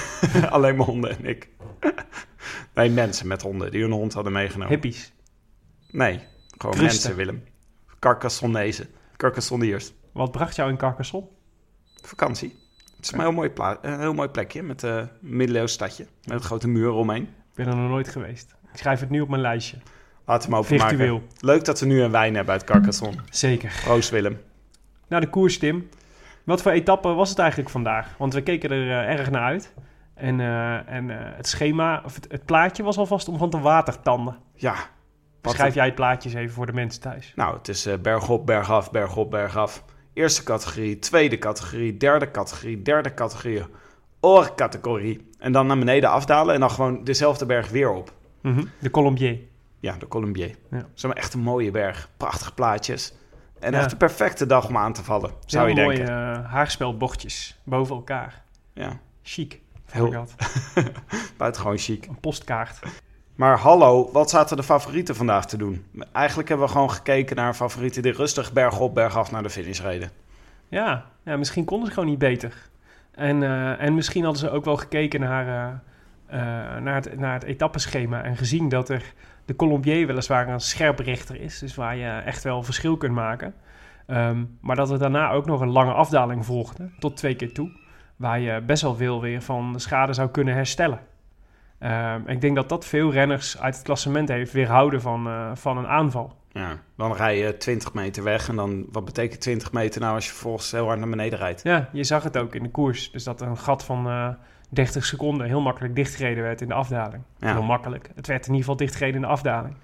Alleen 0.50 0.76
maar 0.76 0.86
honden 0.86 1.18
en 1.18 1.24
ik. 1.24 1.48
nee, 2.74 2.90
mensen 2.90 3.26
met 3.26 3.42
honden 3.42 3.70
die 3.70 3.82
hun 3.82 3.92
hond 3.92 4.12
hadden 4.12 4.32
meegenomen. 4.32 4.68
Hippies. 4.68 5.12
Nee, 5.92 6.20
gewoon 6.58 6.76
mensen, 6.78 7.16
Willem. 7.16 7.44
Carcassonnezen. 7.98 8.86
Carcassonniers. 9.16 9.92
Wat 10.12 10.30
bracht 10.32 10.56
jou 10.56 10.70
in 10.70 10.76
Carcassonne? 10.76 11.28
Vakantie. 12.02 12.58
Het 12.96 13.04
is 13.04 13.12
een 13.12 13.20
heel 13.20 13.32
mooi, 13.32 13.48
pla- 13.50 13.78
een 13.82 14.00
heel 14.00 14.14
mooi 14.14 14.28
plekje 14.28 14.62
met 14.62 14.82
een 14.82 15.08
middeleeuws 15.20 15.72
stadje. 15.72 16.06
Met 16.24 16.32
een 16.38 16.42
grote 16.44 16.68
muur 16.68 16.90
omheen. 16.90 17.22
Ik 17.22 17.54
ben 17.54 17.66
er 17.66 17.76
nog 17.76 17.88
nooit 17.88 18.08
geweest. 18.08 18.54
Ik 18.72 18.78
schrijf 18.78 19.00
het 19.00 19.10
nu 19.10 19.20
op 19.20 19.28
mijn 19.28 19.40
lijstje. 19.42 19.76
Laat 20.26 20.44
hem 20.44 20.54
openmaken. 20.56 20.88
Virtueel. 20.96 21.22
Leuk 21.40 21.64
dat 21.64 21.80
we 21.80 21.86
nu 21.86 22.02
een 22.02 22.10
wijn 22.10 22.34
hebben 22.34 22.52
uit 22.52 22.64
Carcassonne. 22.64 23.20
Zeker. 23.30 23.80
Proost 23.84 24.10
Willem. 24.10 24.40
Nou, 25.08 25.22
de 25.22 25.30
koers, 25.30 25.58
Tim. 25.58 25.88
Wat 26.44 26.62
voor 26.62 26.72
etappe 26.72 27.08
was 27.08 27.28
het 27.28 27.38
eigenlijk 27.38 27.70
vandaag? 27.70 28.14
Want 28.18 28.34
we 28.34 28.42
keken 28.42 28.70
er 28.70 28.90
eh, 28.90 29.18
erg 29.18 29.30
naar 29.30 29.42
uit. 29.42 29.72
En, 30.14 30.40
eh, 30.40 30.92
en 30.92 31.10
eh, 31.10 31.36
het 31.36 31.48
schema, 31.48 32.02
of 32.04 32.14
het, 32.14 32.26
het 32.30 32.44
plaatje 32.44 32.82
was 32.82 32.96
alvast 32.98 33.28
om 33.28 33.38
van 33.38 33.50
te 33.50 33.58
watertanden. 33.58 34.36
Ja. 34.54 34.74
Schrijf 35.42 35.74
jij 35.74 35.84
het 35.84 35.94
plaatje 35.94 36.28
eens 36.28 36.38
even 36.38 36.54
voor 36.54 36.66
de 36.66 36.72
mensen 36.72 37.00
thuis. 37.00 37.32
Nou, 37.36 37.56
het 37.56 37.68
is 37.68 37.86
eh, 37.86 37.98
bergop, 37.98 38.46
bergaf, 38.46 38.90
bergop, 38.90 39.30
bergaf. 39.30 39.84
Eerste 40.12 40.42
categorie, 40.42 40.98
tweede 40.98 41.38
categorie, 41.38 41.96
derde 41.96 42.30
categorie, 42.30 42.82
derde 42.82 43.14
categorie, 43.14 43.62
oorcategorie. 44.20 45.28
En 45.38 45.52
dan 45.52 45.66
naar 45.66 45.78
beneden 45.78 46.10
afdalen 46.10 46.54
en 46.54 46.60
dan 46.60 46.70
gewoon 46.70 47.04
dezelfde 47.04 47.46
berg 47.46 47.68
weer 47.70 47.90
op. 47.90 48.12
Mhm. 48.42 48.64
De 48.78 48.90
Colombier. 48.90 49.38
Ja, 49.80 49.96
de 49.98 50.08
Colombier. 50.08 50.56
Ja. 50.70 50.86
Maar 51.02 51.16
echt 51.16 51.34
een 51.34 51.40
mooie 51.40 51.70
berg. 51.70 52.08
Prachtige 52.16 52.54
plaatjes. 52.54 53.12
En 53.60 53.72
Ja. 53.72 53.78
echt 53.78 53.90
de 53.90 53.96
perfecte 53.96 54.46
dag 54.46 54.68
om 54.68 54.76
aan 54.76 54.92
te 54.92 55.04
vallen, 55.04 55.30
zou 55.46 55.68
je 55.68 55.74
Heel 55.80 55.88
denken. 55.88 56.14
mooie 56.14 56.32
eh, 56.42 56.50
haarspelbochtjes 56.52 57.60
boven 57.64 57.94
elkaar. 57.96 58.42
Ja, 58.74 58.98
Chic. 59.22 59.60
Heel- 59.90 60.26
buitengewoon 61.36 61.78
chic. 61.78 62.06
Een 62.06 62.20
postkaart. 62.20 62.78
Maar 63.40 63.58
hallo, 63.58 64.10
wat 64.12 64.30
zaten 64.30 64.56
de 64.56 64.62
favorieten 64.62 65.16
vandaag 65.16 65.46
te 65.46 65.56
doen? 65.56 65.84
Eigenlijk 66.12 66.48
hebben 66.48 66.66
we 66.66 66.72
gewoon 66.72 66.90
gekeken 66.90 67.36
naar 67.36 67.54
favorieten 67.54 68.02
die 68.02 68.12
rustig 68.12 68.52
bergop, 68.52 68.94
bergaf 68.94 69.30
naar 69.30 69.42
de 69.42 69.50
finish 69.50 69.80
reden. 69.80 70.10
Ja, 70.68 71.04
ja, 71.24 71.36
misschien 71.36 71.64
konden 71.64 71.86
ze 71.86 71.94
gewoon 71.94 72.08
niet 72.08 72.18
beter. 72.18 72.54
En, 73.10 73.42
eh, 73.42 73.82
en 73.82 73.94
misschien 73.94 74.24
hadden 74.24 74.40
ze 74.40 74.50
ook 74.50 74.64
wel 74.64 74.76
gekeken 74.76 75.20
naar, 75.20 75.46
eh, 75.46 75.68
eh, 76.40 76.82
naar, 76.82 76.94
het, 76.94 77.18
naar 77.18 77.32
het 77.32 77.42
etappeschema 77.42 78.22
en 78.22 78.36
gezien 78.36 78.68
dat 78.68 78.88
er 78.88 79.14
de 79.44 79.56
Colombier 79.56 80.06
weliswaar 80.06 80.48
een 80.48 80.60
scherpe 80.60 81.02
rechter 81.02 81.40
is, 81.40 81.58
dus 81.58 81.74
waar 81.74 81.96
je 81.96 82.08
echt 82.08 82.42
wel 82.42 82.62
verschil 82.62 82.96
kunt 82.96 83.14
maken. 83.14 83.54
Ehm, 84.06 84.44
maar 84.60 84.76
dat 84.76 84.90
er 84.90 84.98
daarna 84.98 85.30
ook 85.30 85.46
nog 85.46 85.60
een 85.60 85.72
lange 85.72 85.92
afdaling 85.92 86.46
volgde, 86.46 86.90
tot 86.98 87.16
twee 87.16 87.34
keer 87.34 87.52
toe, 87.52 87.70
waar 88.16 88.40
je 88.40 88.60
best 88.60 88.82
wel 88.82 88.94
veel 88.94 89.20
weer 89.20 89.42
van 89.42 89.72
de 89.72 89.78
schade 89.78 90.12
zou 90.12 90.28
kunnen 90.28 90.54
herstellen. 90.54 91.00
Ehm, 91.80 92.20
ik 92.26 92.40
denk 92.40 92.56
dat 92.56 92.68
dat 92.68 92.84
veel 92.84 93.12
renners 93.12 93.60
uit 93.60 93.74
het 93.74 93.84
klassement 93.84 94.28
heeft 94.28 94.52
weerhouden 94.52 95.00
van, 95.00 95.26
eh, 95.26 95.50
van 95.54 95.78
een 95.78 95.86
aanval. 95.86 96.38
Ja, 96.52 96.78
dan 96.96 97.14
rij 97.14 97.38
je 97.38 97.56
20 97.56 97.94
meter 97.94 98.22
weg 98.22 98.48
en 98.48 98.56
dan, 98.56 98.86
wat 98.92 99.04
betekent 99.04 99.40
20 99.40 99.72
meter 99.72 100.00
nou 100.00 100.14
als 100.14 100.24
je 100.24 100.30
vervolgens 100.30 100.70
heel 100.70 100.86
hard 100.86 100.98
naar 100.98 101.08
beneden 101.08 101.38
rijdt? 101.38 101.62
Ja, 101.62 101.88
je 101.92 102.04
zag 102.04 102.22
het 102.22 102.36
ook 102.36 102.54
in 102.54 102.62
de 102.62 102.70
koers. 102.70 103.10
Dus 103.10 103.24
dat 103.24 103.40
een 103.40 103.58
gat 103.58 103.84
van 103.84 104.06
eh 104.06 104.28
30 104.70 105.04
seconden 105.04 105.46
heel 105.46 105.60
makkelijk 105.60 105.96
dichtgereden 105.96 106.42
werd 106.42 106.60
in 106.60 106.68
de 106.68 106.74
afdaling. 106.74 107.22
Ja. 107.38 107.52
Heel 107.52 107.62
makkelijk. 107.62 108.10
Het 108.14 108.26
werd 108.26 108.40
in 108.40 108.46
ieder 108.46 108.60
geval 108.60 108.76
dichtgereden 108.76 109.14
in 109.14 109.20
de 109.20 109.26
afdaling. 109.26 109.76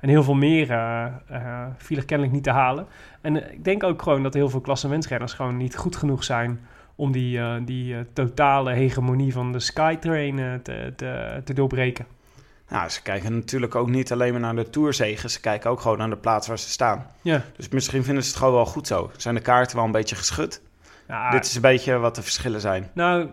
En 0.00 0.08
heel 0.08 0.22
veel 0.22 0.34
meer 0.34 0.70
eh, 0.70 1.66
viel 1.76 1.96
er 1.96 2.04
kennelijk 2.04 2.34
niet 2.34 2.44
te 2.44 2.50
halen. 2.50 2.86
En 3.20 3.52
ik 3.52 3.64
denk 3.64 3.82
ook 3.82 4.02
gewoon 4.02 4.22
dat 4.22 4.34
heel 4.34 4.48
veel 4.48 4.60
klassementsrenners 4.60 5.32
gewoon 5.32 5.56
niet 5.56 5.76
goed 5.76 5.96
genoeg 5.96 6.24
zijn 6.24 6.60
om 6.96 7.12
die, 7.12 7.38
eh, 7.38 7.54
die 7.64 7.94
eh, 7.94 8.00
totale 8.12 8.72
hegemonie 8.72 9.32
van 9.32 9.52
de 9.52 9.60
Skytrain 9.60 10.38
eh, 10.38 10.54
te, 10.54 10.92
te, 10.96 11.40
te 11.44 11.54
doorbreken. 11.54 12.06
Nou, 12.68 12.88
ze 12.88 13.02
kijken 13.02 13.34
natuurlijk 13.34 13.74
ook 13.74 13.88
niet 13.88 14.12
alleen 14.12 14.32
maar 14.32 14.40
naar 14.40 14.54
de 14.54 14.70
tourzegen, 14.70 15.30
ze 15.30 15.40
kijken 15.40 15.70
ook 15.70 15.80
gewoon 15.80 15.98
naar 15.98 16.10
de 16.10 16.16
plaats 16.16 16.46
waar 16.46 16.58
ze 16.58 16.68
staan. 16.68 17.06
Ja, 17.22 17.42
Dus 17.56 17.68
misschien 17.68 18.04
vinden 18.04 18.22
ze 18.22 18.28
het 18.28 18.38
gewoon 18.38 18.54
wel 18.54 18.66
goed 18.66 18.86
zo. 18.86 19.10
Zijn 19.16 19.34
de 19.34 19.40
kaarten 19.40 19.76
wel 19.76 19.84
een 19.84 19.92
beetje 19.92 20.16
geschud? 20.16 20.62
ja 21.08 21.30
Dit 21.30 21.44
is 21.44 21.54
een 21.54 21.60
beetje 21.60 21.98
wat 21.98 22.14
de 22.14 22.22
verschillen 22.22 22.60
zijn. 22.60 22.90
Nou, 22.92 23.28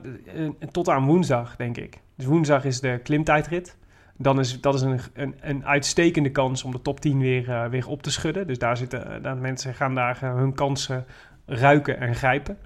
tot 0.71 0.89
aan 0.89 1.05
woensdag, 1.05 1.55
denk 1.55 1.77
ik. 1.77 1.99
Dus 2.15 2.25
woensdag 2.25 2.65
is 2.65 2.79
de 2.79 2.99
klimtijdrit. 3.03 3.77
Dan 4.17 4.39
is 4.39 4.61
dat 4.61 4.73
is 4.73 4.81
een, 4.81 4.99
een, 5.13 5.35
een 5.41 5.65
uitstekende 5.65 6.31
kans 6.31 6.63
om 6.63 6.71
de 6.71 6.81
top 6.81 6.99
10 6.99 7.19
weer, 7.19 7.69
weer 7.69 7.87
op 7.87 8.03
te 8.03 8.11
schudden. 8.11 8.47
Dus 8.47 8.57
daar 8.57 8.77
zitten 8.77 9.21
daar 9.21 9.37
mensen 9.37 9.73
gaan 9.73 9.95
daar 9.95 10.21
hun 10.21 10.53
kansen 10.53 11.05
ruiken 11.45 11.99
en 11.99 12.15
grijpen. 12.15 12.57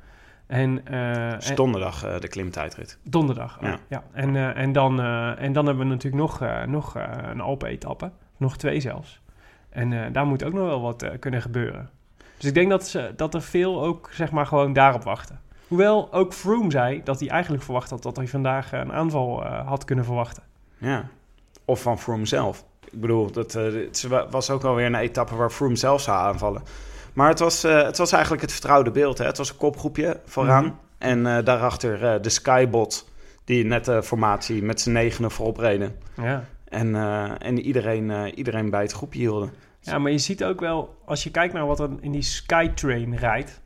En, 0.47 0.87
eh, 0.87 1.37
is 1.37 1.49
en- 1.49 1.55
donderdag 1.55 2.03
eh, 2.05 2.19
de 2.19 2.27
klimtijdrit. 2.27 2.97
donderdag. 3.03 3.57
oh, 3.57 3.63
Ja. 3.67 3.79
ja. 3.87 4.03
En, 4.11 4.35
eh, 4.35 4.57
en, 4.57 4.71
dan, 4.71 4.99
eh, 5.01 5.41
en 5.41 5.53
dan 5.53 5.65
hebben 5.65 5.83
we 5.87 5.91
natuurlijk 5.93 6.21
nog, 6.23 6.41
eh, 6.41 6.63
nog 6.63 6.95
eh, 6.95 7.03
een 7.23 7.41
Alpen-etappe. 7.41 8.11
Nog 8.37 8.57
twee 8.57 8.79
zelfs. 8.79 9.21
En 9.69 9.93
eh, 10.05 10.13
daar 10.13 10.25
moet 10.25 10.43
ook 10.43 10.53
nog 10.53 10.67
wel 10.67 10.81
wat 10.81 11.01
eh, 11.03 11.19
kunnen 11.19 11.41
gebeuren. 11.41 11.89
Dus 12.37 12.45
ik 12.47 12.53
denk 12.53 12.69
dat, 12.69 12.87
ze, 12.87 13.13
dat 13.15 13.33
er 13.33 13.41
veel 13.41 13.83
ook 13.83 14.09
zeg 14.11 14.31
maar 14.31 14.45
gewoon 14.45 14.73
daarop 14.73 15.03
wachten. 15.03 15.39
Hoewel 15.67 16.13
ook 16.13 16.33
Froome 16.33 16.71
zei 16.71 17.01
dat 17.03 17.19
hij 17.19 17.29
eigenlijk 17.29 17.63
verwacht 17.63 17.89
had 17.89 18.03
dat 18.03 18.15
hij 18.15 18.27
vandaag 18.27 18.73
eh, 18.73 18.79
een 18.79 18.93
aanval 18.93 19.45
eh, 19.45 19.67
had 19.67 19.85
kunnen 19.85 20.05
verwachten. 20.05 20.43
Ja. 20.77 21.05
Of 21.65 21.81
van 21.81 21.99
Froome 21.99 22.25
zelf. 22.25 22.65
Ik 22.91 23.01
bedoel, 23.01 23.31
dat, 23.31 23.55
eh, 23.55 23.63
het 23.63 24.07
was 24.29 24.49
ook 24.49 24.63
alweer 24.63 24.85
een 24.85 24.95
etappe 24.95 25.35
waar 25.35 25.49
Froome 25.49 25.75
zelf 25.75 26.01
zou 26.01 26.17
aanvallen. 26.17 26.61
Maar 27.15 27.29
het 27.29 27.39
was, 27.39 27.63
eh, 27.63 27.83
het 27.83 27.97
was 27.97 28.11
eigenlijk 28.11 28.41
het 28.41 28.51
vertrouwde 28.51 28.91
beeld. 28.91 29.17
Hè? 29.17 29.25
Het 29.25 29.37
was 29.37 29.49
een 29.49 29.57
kopgroepje 29.57 30.19
vooraan. 30.25 30.63
Mhm. 30.63 30.73
En 30.97 31.25
eh, 31.25 31.43
daarachter 31.43 32.05
eh, 32.05 32.21
de 32.21 32.29
Skybot, 32.29 33.09
die 33.43 33.65
net 33.65 33.85
de 33.85 34.03
formatie 34.03 34.63
met 34.63 34.81
z'n 34.81 34.91
negenen 34.91 35.31
voorop 35.31 35.57
reden. 35.57 35.95
Ja. 36.21 36.43
En, 36.65 36.95
en 37.39 37.59
iedereen, 37.59 38.33
iedereen 38.33 38.69
bij 38.69 38.81
het 38.81 38.91
groepje 38.91 39.19
hielden. 39.19 39.51
Ja, 39.79 39.99
maar 39.99 40.11
je 40.11 40.17
ziet 40.17 40.43
ook 40.43 40.59
wel, 40.59 41.01
als 41.05 41.23
je 41.23 41.31
kijkt 41.31 41.53
naar 41.53 41.65
wat 41.65 41.79
er 41.79 41.89
in 41.99 42.11
die 42.11 42.21
Skytrain 42.21 43.15
rijdt 43.15 43.61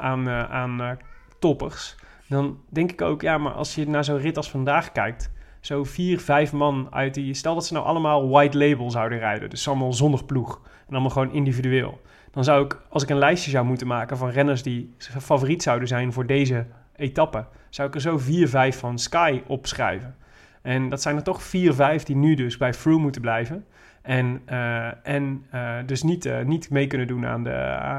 aan, 0.00 0.28
aan 0.28 0.98
toppers, 1.38 1.96
dan 2.28 2.58
denk 2.68 2.92
ik 2.92 3.02
ook, 3.02 3.22
ja, 3.22 3.38
maar 3.38 3.52
als 3.52 3.74
je 3.74 3.88
naar 3.88 4.04
zo'n 4.04 4.18
rit 4.18 4.36
als 4.36 4.50
vandaag 4.50 4.92
kijkt, 4.92 5.30
zo 5.60 5.84
vier, 5.84 6.20
vijf 6.20 6.52
man 6.52 6.88
uit 6.90 7.14
die, 7.14 7.34
stel 7.34 7.54
dat 7.54 7.66
ze 7.66 7.72
nou 7.72 7.86
allemaal 7.86 8.28
white 8.28 8.58
label 8.58 8.90
zouden 8.90 9.18
rijden, 9.18 9.50
dus 9.50 9.68
allemaal 9.68 9.92
zonder 9.92 10.24
ploeg 10.24 10.60
en 10.86 10.92
allemaal 10.92 11.10
gewoon 11.10 11.32
individueel, 11.32 12.00
dan 12.30 12.44
zou 12.44 12.64
ik, 12.64 12.80
als 12.88 13.02
ik 13.02 13.08
een 13.08 13.18
lijstje 13.18 13.50
zou 13.50 13.64
moeten 13.64 13.86
maken 13.86 14.16
van 14.16 14.30
renners 14.30 14.62
die 14.62 14.94
favoriet 14.98 15.62
zouden 15.62 15.88
zijn 15.88 16.12
voor 16.12 16.26
deze 16.26 16.66
etappe, 16.96 17.44
zou 17.68 17.88
ik 17.88 17.94
er 17.94 18.00
zo 18.00 18.18
vier, 18.18 18.48
vijf 18.48 18.78
van 18.78 18.98
Sky 18.98 19.42
opschrijven. 19.46 20.14
En 20.62 20.88
dat 20.88 21.02
zijn 21.02 21.16
er 21.16 21.22
toch 21.22 21.42
vier, 21.42 21.74
vijf 21.74 22.02
die 22.02 22.16
nu 22.16 22.34
dus 22.34 22.56
bij 22.56 22.74
Froome 22.74 23.02
moeten 23.02 23.20
blijven. 23.20 23.64
En, 24.02 24.42
eh, 24.44 25.06
en 25.06 25.44
eh, 25.50 25.76
dus 25.86 26.02
niet, 26.02 26.26
eh, 26.26 26.44
niet 26.44 26.70
mee 26.70 26.86
kunnen 26.86 27.06
doen 27.06 27.26
aan 27.26 27.44
de, 27.44 27.54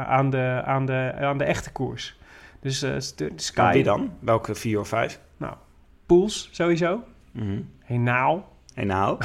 aan 0.08 0.30
de, 0.30 0.62
aan 0.66 0.86
de, 0.86 1.14
aan 1.20 1.38
de 1.38 1.44
echte 1.44 1.72
koers. 1.72 2.20
Dus 2.60 2.80
de, 2.80 3.32
Sky... 3.36 3.62
Maar 3.62 3.74
wie 3.74 3.84
dan? 3.84 4.14
Welke 4.20 4.56
vier 4.56 4.80
of 4.80 4.88
vijf? 4.88 5.20
Nou, 5.38 5.54
Pools 6.06 6.50
sowieso. 6.52 7.04
Mhm. 7.32 7.62
Henao. 7.80 8.46
En 8.74 8.88
nou? 8.88 9.18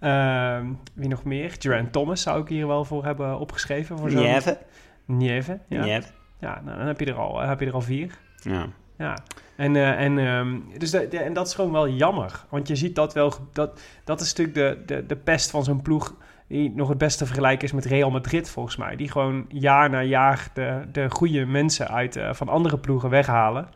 Ehm, 0.00 0.66
wie 0.94 1.08
nog 1.08 1.24
meer? 1.24 1.54
Geraint 1.58 1.92
Thomas 1.92 2.22
zou 2.22 2.40
ik 2.42 2.48
hier 2.48 2.66
wel 2.66 2.84
voor 2.84 3.04
hebben 3.04 3.38
opgeschreven. 3.38 3.98
Voor 3.98 4.10
Nieve. 4.14 4.58
Nieve, 5.04 5.58
ja. 5.68 5.84
Nieve. 5.84 6.08
Ja, 6.40 6.60
nou, 6.64 6.78
dan 6.78 6.86
heb 6.86 7.00
je 7.00 7.06
er 7.06 7.14
al, 7.18 7.40
heb 7.40 7.60
je 7.60 7.66
er 7.66 7.72
al 7.72 7.80
vier. 7.80 8.18
Ja. 8.42 8.66
Ja, 8.98 9.16
en, 9.56 9.76
eh, 9.76 10.00
en, 10.04 10.18
ehm, 10.18 10.58
dus 10.78 10.90
de, 10.90 11.08
de- 11.08 11.18
en 11.18 11.32
dat 11.32 11.46
is 11.46 11.54
gewoon 11.54 11.72
wel 11.72 11.88
jammer. 11.88 12.44
Want 12.48 12.68
je 12.68 12.76
ziet 12.76 12.94
dat 12.94 13.14
wel, 13.14 13.32
dat, 13.52 13.80
dat 14.04 14.20
is 14.20 14.34
natuurlijk 14.34 14.56
de, 14.86 14.94
de, 14.94 15.06
de 15.06 15.16
pest 15.16 15.50
van 15.50 15.64
zo'n 15.64 15.82
ploeg 15.82 16.14
die 16.48 16.70
nog 16.74 16.88
het 16.88 16.98
beste 16.98 17.26
vergelijken 17.26 17.64
is 17.64 17.72
met 17.72 17.84
Real 17.84 18.10
Madrid 18.10 18.50
volgens 18.50 18.76
mij. 18.76 18.96
Die 18.96 19.10
gewoon 19.10 19.44
jaar 19.48 19.90
na 19.90 20.02
jaar 20.02 20.48
de, 20.54 20.82
de 20.92 21.10
goede 21.10 21.46
mensen 21.46 21.88
uit, 21.88 22.16
eh, 22.16 22.32
van 22.34 22.48
andere 22.48 22.78
ploegen 22.78 23.10
weghalen. 23.10 23.68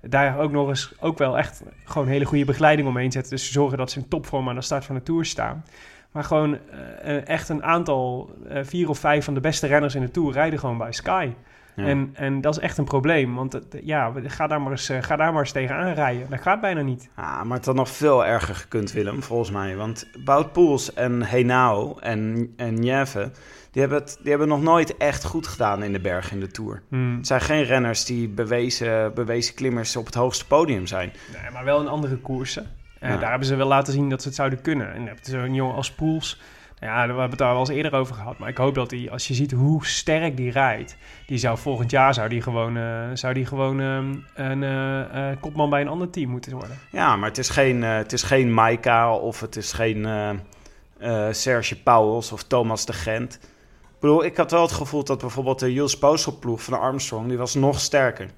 Daar 0.00 0.38
ook 0.38 0.50
nog 0.50 0.68
eens 0.68 0.92
ook 1.00 1.18
wel 1.18 1.38
echt 1.38 1.62
gewoon 1.84 2.08
hele 2.08 2.24
goede 2.24 2.44
begeleiding 2.44 2.88
omheen 2.88 3.12
zetten. 3.12 3.30
Dus 3.30 3.52
zorgen 3.52 3.78
dat 3.78 3.90
ze 3.90 3.98
in 3.98 4.08
topvorm 4.08 4.48
aan 4.48 4.54
de 4.54 4.60
start 4.60 4.84
van 4.84 4.94
de 4.94 5.02
Tour 5.02 5.24
staan. 5.24 5.64
Maar 6.10 6.24
gewoon 6.24 6.58
eh, 6.70 7.16
eh, 7.16 7.28
echt 7.28 7.48
een 7.48 7.62
aantal, 7.62 8.30
eh, 8.48 8.64
vier 8.64 8.88
of 8.88 8.98
vijf 8.98 9.24
van 9.24 9.34
de 9.34 9.40
beste 9.40 9.66
renners 9.66 9.94
in 9.94 10.00
de 10.00 10.10
Tour 10.10 10.32
rijden 10.32 10.58
gewoon 10.58 10.78
bij 10.78 10.92
Sky. 10.92 11.30
Ja. 11.80 11.86
En, 11.86 12.10
en 12.14 12.40
dat 12.40 12.56
is 12.56 12.62
echt 12.62 12.78
een 12.78 12.84
probleem. 12.84 13.34
Want 13.34 13.52
het- 13.52 13.76
ja, 13.82 14.12
ga 14.24 14.46
daar 14.46 14.60
maar 14.60 14.70
eens, 14.70 14.88
eh, 14.88 15.02
ga 15.02 15.16
daar 15.16 15.32
maar 15.32 15.40
eens 15.42 15.52
tegenaan 15.52 15.92
rijden. 15.92 16.26
Dat 16.30 16.40
gaat 16.40 16.60
bijna 16.60 16.80
niet. 16.82 17.08
Ah, 17.14 17.42
maar 17.42 17.56
het 17.56 17.66
had 17.66 17.74
nog 17.74 17.88
veel 17.88 18.26
erger 18.26 18.54
gekund, 18.54 18.92
Willem, 18.92 19.22
volgens 19.22 19.50
mij. 19.50 19.76
Want 19.76 20.08
Bout 20.24 20.52
Poels 20.52 20.94
en 20.94 21.22
Henao 21.22 21.96
en, 22.00 22.52
en 22.56 22.74
Nieve, 22.74 23.30
die 23.70 23.80
hebben, 23.82 23.98
het, 24.00 24.18
die 24.20 24.30
hebben 24.30 24.48
nog 24.48 24.62
nooit 24.62 24.96
echt 24.96 25.24
goed 25.24 25.46
gedaan 25.46 25.82
in 25.82 25.92
de 25.92 26.00
berg 26.00 26.32
in 26.32 26.40
de 26.40 26.48
Tour. 26.50 26.82
Hmm. 26.88 27.16
Het 27.16 27.26
zijn 27.26 27.40
geen 27.40 27.62
renners 27.62 28.04
die 28.04 28.28
bewezen, 28.28 29.14
bewezen 29.14 29.54
klimmers 29.54 29.96
op 29.96 30.06
het 30.06 30.14
hoogste 30.14 30.46
podium 30.46 30.86
zijn. 30.86 31.12
Nee, 31.42 31.50
maar 31.52 31.64
wel 31.64 31.80
in 31.80 31.88
andere 31.88 32.16
koersen. 32.16 32.66
Eh, 32.98 33.10
Ja. 33.10 33.16
Daar 33.16 33.30
hebben 33.30 33.48
ze 33.48 33.54
wel 33.56 33.66
laten 33.66 33.92
zien 33.92 34.08
dat 34.08 34.20
ze 34.22 34.26
het 34.28 34.36
zouden 34.36 34.60
kunnen. 34.60 34.88
En 34.92 34.96
dan 34.98 35.06
heb 35.06 35.18
je 35.22 35.30
zo'n 35.30 35.54
jongen 35.54 35.74
als 35.74 35.92
Poels. 35.92 36.40
Nou 36.80 36.92
Ja, 36.92 37.00
we 37.00 37.08
hebben 37.08 37.28
het 37.28 37.38
daar 37.38 37.50
wel 37.50 37.60
eens 37.60 37.68
eerder 37.68 37.94
over 37.94 38.14
gehad. 38.14 38.38
Maar 38.38 38.48
ik 38.48 38.56
hoop 38.56 38.74
dat 38.74 38.90
hij, 38.90 39.08
als 39.10 39.28
je 39.28 39.34
ziet 39.34 39.52
hoe 39.52 39.86
sterk 39.86 40.36
die 40.36 40.50
rijdt, 40.50 40.96
die 41.26 41.38
zou 41.38 41.58
volgend 41.58 41.90
jaar 41.90 42.14
zou 42.14 42.28
die 42.28 42.42
gewoon, 42.42 42.76
eh, 42.76 43.08
zou 43.14 43.34
die 43.34 43.46
gewoon 43.46 43.80
ehm, 43.80 44.14
een 44.34 44.62
eh, 44.62 45.30
eh, 45.30 45.36
kopman 45.40 45.70
bij 45.70 45.80
een 45.80 45.88
ander 45.88 46.10
team 46.10 46.30
moeten 46.30 46.52
worden. 46.52 46.78
Ja, 46.90 47.16
maar 47.16 47.28
het 47.28 47.38
is 47.38 47.48
geen, 47.48 47.82
het 47.82 48.12
is 48.12 48.22
geen 48.22 48.54
Maika 48.54 49.14
of 49.14 49.40
het 49.40 49.56
is 49.56 49.72
geen 49.72 50.08
Serge 51.30 51.82
Pauwels 51.82 52.32
of 52.32 52.42
Thomas 52.42 52.86
de 52.86 52.92
Gent. 52.92 53.34
Ik 53.82 54.06
bedoel, 54.06 54.24
ik 54.24 54.36
had 54.36 54.50
wel 54.50 54.62
het 54.62 54.72
gevoel 54.72 55.04
dat 55.04 55.20
bijvoorbeeld 55.20 55.58
de 55.58 55.72
Jules 55.72 55.98
Postel 55.98 56.38
ploeg 56.38 56.62
van 56.62 56.72
de 56.72 56.78
Armstrong, 56.78 57.28
die 57.28 57.38
was 57.38 57.54
nog 57.54 57.80
sterker. 57.80 58.30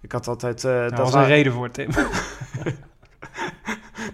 Ik 0.00 0.12
had 0.12 0.28
altijd... 0.28 0.62
Daar 0.62 0.90
dat 0.90 0.98
was 0.98 1.12
wa- 1.12 1.20
een 1.20 1.26
reden 1.26 1.52
voor, 1.52 1.70
Tim. 1.70 1.90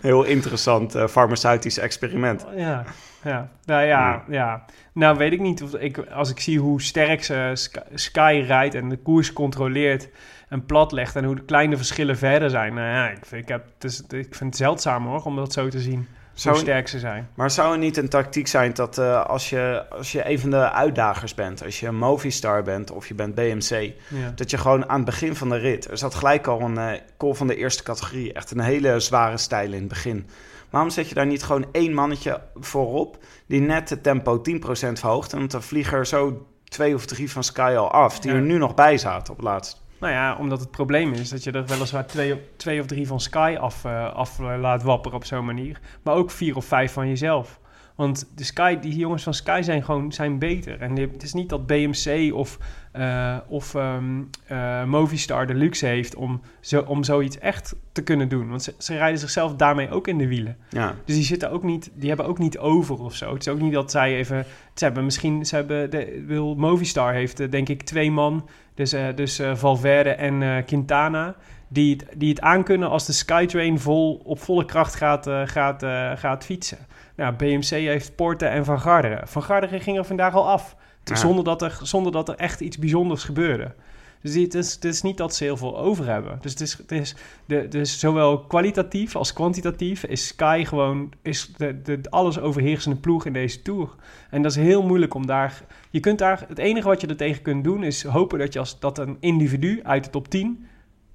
heel 0.09 0.25
interessant 0.25 0.95
eh, 0.95 1.07
farmaceutisch 1.07 1.78
experiment. 1.78 2.47
Ja, 2.57 2.85
ja. 3.25 3.50
Nou 3.64 3.85
ja, 3.85 4.25
ja. 4.28 4.64
Nou 4.92 5.19
weet 5.19 5.33
ik 5.33 5.40
niet. 5.40 5.62
Of 5.62 5.75
ik, 5.75 5.99
als 5.99 6.30
ik 6.30 6.40
zie 6.40 6.59
hoe 6.59 6.83
sterk 6.83 7.25
ze 7.25 7.50
Sky, 7.54 7.80
Sky 7.95 8.45
rijdt 8.47 8.75
en 8.75 8.88
de 8.88 8.97
koers 8.97 9.33
controleert 9.33 10.09
en 10.49 10.66
platlegt 10.66 11.16
en 11.16 11.25
hoe 11.25 11.35
de 11.35 11.45
kleine 11.45 11.76
verschillen 11.76 12.19
verder 12.19 12.50
zijn. 12.50 12.75
Nou 12.75 12.87
ja, 12.87 13.09
ik 13.09 13.26
vind, 13.26 13.42
ik 13.42 13.49
heb, 13.49 13.64
het 13.75 13.85
is, 13.85 14.00
ik 14.00 14.35
vind 14.35 14.40
het 14.40 14.57
zeldzaam 14.57 15.07
hoor, 15.07 15.23
om 15.23 15.37
dat 15.37 15.52
zo 15.52 15.69
te 15.69 15.80
zien. 15.80 16.09
Zou- 16.40 16.54
hoe 16.54 16.64
sterk 16.64 16.88
ze 16.88 16.99
zijn. 16.99 17.28
Maar 17.35 17.50
zou 17.50 17.70
het 17.70 17.80
niet 17.80 17.97
een 17.97 18.09
tactiek 18.09 18.47
zijn 18.47 18.75
dat 18.75 18.99
eh, 18.99 19.25
als, 19.26 19.50
je, 19.50 19.85
als 19.90 20.12
je 20.12 20.30
een 20.30 20.38
van 20.40 20.50
de 20.50 20.70
uitdagers 20.73 21.35
bent, 21.35 21.64
als 21.64 21.80
je 21.80 21.87
een 21.87 21.97
Movistar 21.97 22.62
bent 22.62 22.90
of 22.90 23.09
je 23.09 23.14
bent 23.14 23.35
BMC, 23.35 23.92
Ja. 24.09 24.32
dat 24.35 24.50
je 24.50 24.59
gewoon 24.59 24.88
aan 24.88 24.97
het 24.97 25.04
begin 25.04 25.37
van 25.37 25.49
de 25.49 25.56
rit, 25.56 25.90
er 25.90 25.99
zat 25.99 26.14
gelijk 26.14 26.47
al 26.47 26.61
een 26.61 26.78
eh 26.78 27.00
call 27.18 27.35
van 27.35 27.47
de 27.47 27.56
eerste 27.56 27.82
categorie, 27.82 28.32
echt 28.32 28.50
een 28.50 28.61
hele 28.61 29.00
zware 29.00 29.37
stijl 29.37 29.73
in 29.73 29.78
het 29.78 29.88
begin. 29.88 30.26
Waarom 30.70 30.90
zet 30.90 31.09
je 31.09 31.14
daar 31.14 31.26
niet 31.26 31.42
gewoon 31.42 31.66
één 31.73 31.94
mannetje 31.94 32.40
voorop 32.54 33.18
die 33.47 33.61
net 33.61 33.90
het 33.90 34.02
tempo 34.02 34.40
10% 34.40 34.99
verhoogt 34.99 35.32
en 35.32 35.49
dan 35.49 35.62
vliegen 35.62 35.99
er 35.99 36.06
zo 36.06 36.47
twee 36.64 36.94
of 36.94 37.06
drie 37.06 37.30
van 37.30 37.44
Sky 37.44 37.75
al 37.78 37.90
af, 37.90 38.18
die 38.20 38.30
Ja. 38.30 38.37
er 38.37 38.42
nu 38.42 38.59
nog 38.59 38.75
bij 38.75 38.99
zaten 38.99 39.32
op 39.32 39.37
het 39.38 39.47
laatst. 39.47 39.80
Nou 40.00 40.12
ja, 40.12 40.37
omdat 40.37 40.61
het 40.61 40.71
probleem 40.71 41.12
is 41.12 41.28
dat 41.28 41.45
je 41.45 41.50
er 41.50 41.66
weliswaar 41.66 42.07
twee, 42.07 42.40
twee 42.57 42.80
of 42.80 42.87
drie 42.87 43.07
van 43.07 43.21
Sky 43.21 43.57
af, 43.61 43.85
eh, 43.85 44.14
af 44.14 44.40
eh, 44.40 44.54
laat 44.61 44.83
wapperen 44.83 45.16
op 45.16 45.25
zo'n 45.25 45.45
manier. 45.45 45.80
Maar 46.02 46.14
ook 46.14 46.30
vier 46.30 46.57
of 46.57 46.64
vijf 46.64 46.92
van 46.92 47.09
jezelf. 47.09 47.61
Want 47.95 48.30
de 48.35 48.45
Sky, 48.45 48.78
die 48.78 48.97
jongens 48.97 49.23
van 49.23 49.35
Sky 49.35 49.61
zijn 49.62 49.85
gewoon 49.85 50.12
zijn 50.12 50.38
beter. 50.38 50.80
En 50.80 50.97
het 50.97 51.23
is 51.23 51.33
niet 51.33 51.49
dat 51.49 51.66
BMC 51.66 52.35
of, 52.35 52.59
eh, 52.90 53.37
of 53.49 53.75
ehm, 53.75 54.23
eh, 54.47 54.85
Movistar 54.85 55.47
de 55.47 55.54
luxe 55.54 55.87
heeft 55.87 56.14
om, 56.14 56.40
zo, 56.61 56.80
om 56.80 57.04
zoiets 57.04 57.38
echt 57.38 57.75
te 57.92 58.02
kunnen 58.02 58.28
doen. 58.28 58.49
Want 58.49 58.62
ze, 58.62 58.75
ze 58.78 58.97
rijden 58.97 59.18
zichzelf 59.18 59.54
daarmee 59.54 59.90
ook 59.90 60.09
in 60.09 60.18
de 60.18 60.28
wielen. 60.28 60.56
Ja. 60.68 60.94
Dus 61.04 61.14
die 61.14 61.25
zitten 61.25 61.50
ook 61.50 61.62
niet, 61.62 61.90
die 61.94 62.09
hebben 62.09 62.26
ook 62.26 62.38
niet 62.38 62.59
over 62.59 63.00
of 63.00 63.14
zo. 63.14 63.32
Het 63.32 63.47
is 63.47 63.52
ook 63.52 63.61
niet 63.61 63.73
dat 63.73 63.90
zij 63.90 64.16
even, 64.16 64.47
ze 64.75 64.85
hebben 64.85 65.04
misschien, 65.04 65.47
ze 65.47 65.54
hebben, 65.54 65.90
de, 65.90 66.25
wil 66.26 66.54
Movistar 66.54 67.12
heeft 67.12 67.40
eh, 67.40 67.50
denk 67.50 67.68
ik 67.68 67.82
twee 67.82 68.11
man, 68.11 68.49
dus, 68.75 68.94
dus 69.14 69.42
Valverde 69.54 70.11
en 70.11 70.64
Quintana, 70.64 71.37
die 71.68 71.97
het, 71.97 72.06
die 72.16 72.28
het 72.28 72.40
aankunnen 72.40 72.88
als 72.88 73.06
de 73.06 73.12
Skytrain 73.12 73.78
vol, 73.78 74.20
op 74.25 74.40
volle 74.40 74.64
kracht 74.64 74.94
gaat, 74.94 75.30
gaat, 75.44 75.85
gaat 76.18 76.44
fietsen. 76.44 76.78
Nou, 77.16 77.35
BMC 77.35 77.68
heeft 77.68 78.14
Porte 78.14 78.47
en 78.47 78.64
Van 78.64 78.80
Garderen. 78.80 79.28
Van 79.28 79.42
Garderen 79.42 79.80
ging 79.80 79.99
er 79.99 80.04
vandaag 80.04 80.35
al 80.35 80.49
af, 80.49 80.76
Ja. 81.04 81.16
zonder, 81.16 81.45
dat 81.45 81.62
er, 81.62 81.78
zonder 81.83 82.12
dat 82.12 82.28
er 82.28 82.35
echt 82.35 82.61
iets 82.61 82.78
bijzonders 82.78 83.25
gebeurde. 83.25 83.75
Dus 84.23 84.35
het 84.35 84.54
is, 84.54 84.75
het 84.75 84.85
is 84.85 85.02
niet 85.02 85.16
dat 85.16 85.35
ze 85.35 85.45
heel 85.45 85.57
veel 85.57 85.78
over 85.78 86.07
hebben. 86.07 86.38
Dus, 86.40 86.52
het 86.52 86.61
is, 86.61 86.73
het 86.73 86.92
is 86.92 87.14
de, 87.47 87.69
dus 87.69 87.99
zowel 87.99 88.38
kwalitatief 88.38 89.16
als 89.16 89.33
kwantitatief 89.33 90.04
is 90.04 90.26
Sky 90.26 90.64
gewoon 90.64 91.12
is 91.23 91.52
de, 91.57 91.83
de 91.83 92.00
alles 92.11 92.38
overheersende 92.38 92.97
ploeg 92.97 93.26
in 93.26 93.33
deze 93.33 93.62
Tour. 93.62 93.95
En 94.30 94.42
dat 94.42 94.50
is 94.50 94.57
heel 94.57 94.83
moeilijk 94.83 95.14
om 95.14 95.26
daar... 95.26 95.62
Je 95.90 96.00
kunt 96.00 96.19
daar... 96.19 96.45
Het 96.49 96.59
enige 96.59 96.88
wat 96.88 97.00
je 97.00 97.07
er 97.07 97.16
tegen 97.16 97.42
kunt 97.42 97.64
doen 97.64 97.85
is 97.85 98.02
hopen 98.02 98.38
dat 98.38 98.52
je 98.52 98.59
als 98.59 98.80
dat 98.80 98.99
een 98.99 99.16
individu 99.21 99.80
uit 99.83 100.04
de 100.04 100.11
top 100.11 100.28
10... 100.28 100.66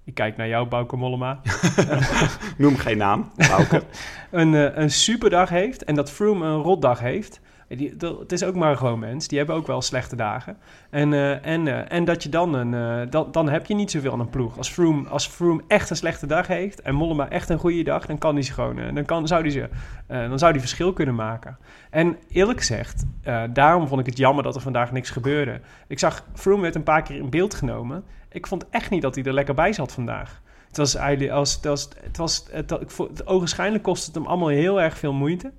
Ik 0.03 0.13
kijk 0.13 0.37
naar 0.37 0.47
jou, 0.47 0.67
Bauke 0.67 0.95
Mollema. 0.95 1.41
Noem 2.57 2.77
geen 2.77 2.97
naam, 2.97 3.31
Bouke. 3.35 3.83
een, 4.31 4.55
eh, 4.55 4.77
een 4.77 4.91
superdag 4.91 5.49
heeft 5.49 5.83
en 5.83 5.95
dat 5.95 6.11
Froome 6.11 6.45
een 6.45 6.61
rotdag 6.61 6.99
heeft. 6.99 7.41
Die, 7.67 7.93
het 8.19 8.31
is 8.31 8.43
ook 8.43 8.55
maar 8.55 8.77
gewoon 8.77 8.99
mens. 8.99 9.27
Die 9.27 9.37
hebben 9.37 9.55
ook 9.55 9.67
wel 9.67 9.81
slechte 9.81 10.15
dagen. 10.15 10.57
En, 10.89 11.13
eh, 11.13 11.45
en, 11.45 11.67
eh, 11.67 11.97
en 11.97 12.05
dat 12.05 12.23
je 12.23 12.29
dan 12.29 12.53
een... 12.53 12.73
eh, 12.73 13.11
dan, 13.11 13.31
dan 13.31 13.49
heb 13.49 13.65
je 13.65 13.75
niet 13.75 13.91
zoveel 13.91 14.11
aan 14.11 14.19
een 14.19 14.29
ploeg. 14.29 14.57
Als 14.57 14.69
Froome, 14.69 15.09
als 15.09 15.27
Froome 15.27 15.63
echt 15.67 15.89
een 15.89 15.95
slechte 15.95 16.25
dag 16.25 16.47
heeft... 16.47 16.81
en 16.81 16.95
Mollema 16.95 17.29
echt 17.29 17.49
een 17.49 17.57
goede 17.57 17.83
dag... 17.83 18.05
dan 18.05 18.17
kan 18.17 18.33
hij 18.33 18.43
ze 18.43 18.53
gewoon... 18.53 18.93
dan, 18.93 19.05
kan, 19.05 19.27
zou 19.27 19.43
die 19.43 19.51
ze, 19.51 19.69
dan 20.07 20.39
zou 20.39 20.51
die 20.51 20.61
verschil 20.61 20.93
kunnen 20.93 21.15
maken. 21.15 21.57
En 21.89 22.17
eerlijk 22.29 22.59
gezegd... 22.59 23.05
daarom 23.49 23.87
vond 23.87 23.99
ik 23.99 24.05
het 24.05 24.17
jammer 24.17 24.43
dat 24.43 24.55
er 24.55 24.61
vandaag 24.61 24.91
niks 24.91 25.09
gebeurde. 25.09 25.61
Ik 25.87 25.99
zag... 25.99 26.25
Froome 26.33 26.61
werd 26.61 26.75
een 26.75 26.83
paar 26.83 27.01
keer 27.01 27.15
in 27.15 27.29
beeld 27.29 27.53
genomen. 27.53 28.03
Ik 28.29 28.47
vond 28.47 28.69
echt 28.69 28.89
niet 28.89 29.01
dat 29.01 29.15
hij 29.15 29.23
er 29.23 29.33
lekker 29.33 29.53
bij 29.53 29.73
zat 29.73 29.91
vandaag. 29.91 30.41
Het 30.67 30.77
was. 30.77 30.97
Als, 31.31 31.53
het 31.53 31.65
was, 31.65 31.89
het 32.03 32.17
was, 32.17 32.45
het, 32.51 32.69
het, 32.69 33.27
ogenschijnlijk 33.27 33.83
kostte 33.83 34.05
het 34.05 34.15
hem 34.15 34.27
allemaal 34.27 34.47
heel 34.47 34.81
erg 34.81 34.97
veel 34.97 35.13
moeite... 35.13 35.51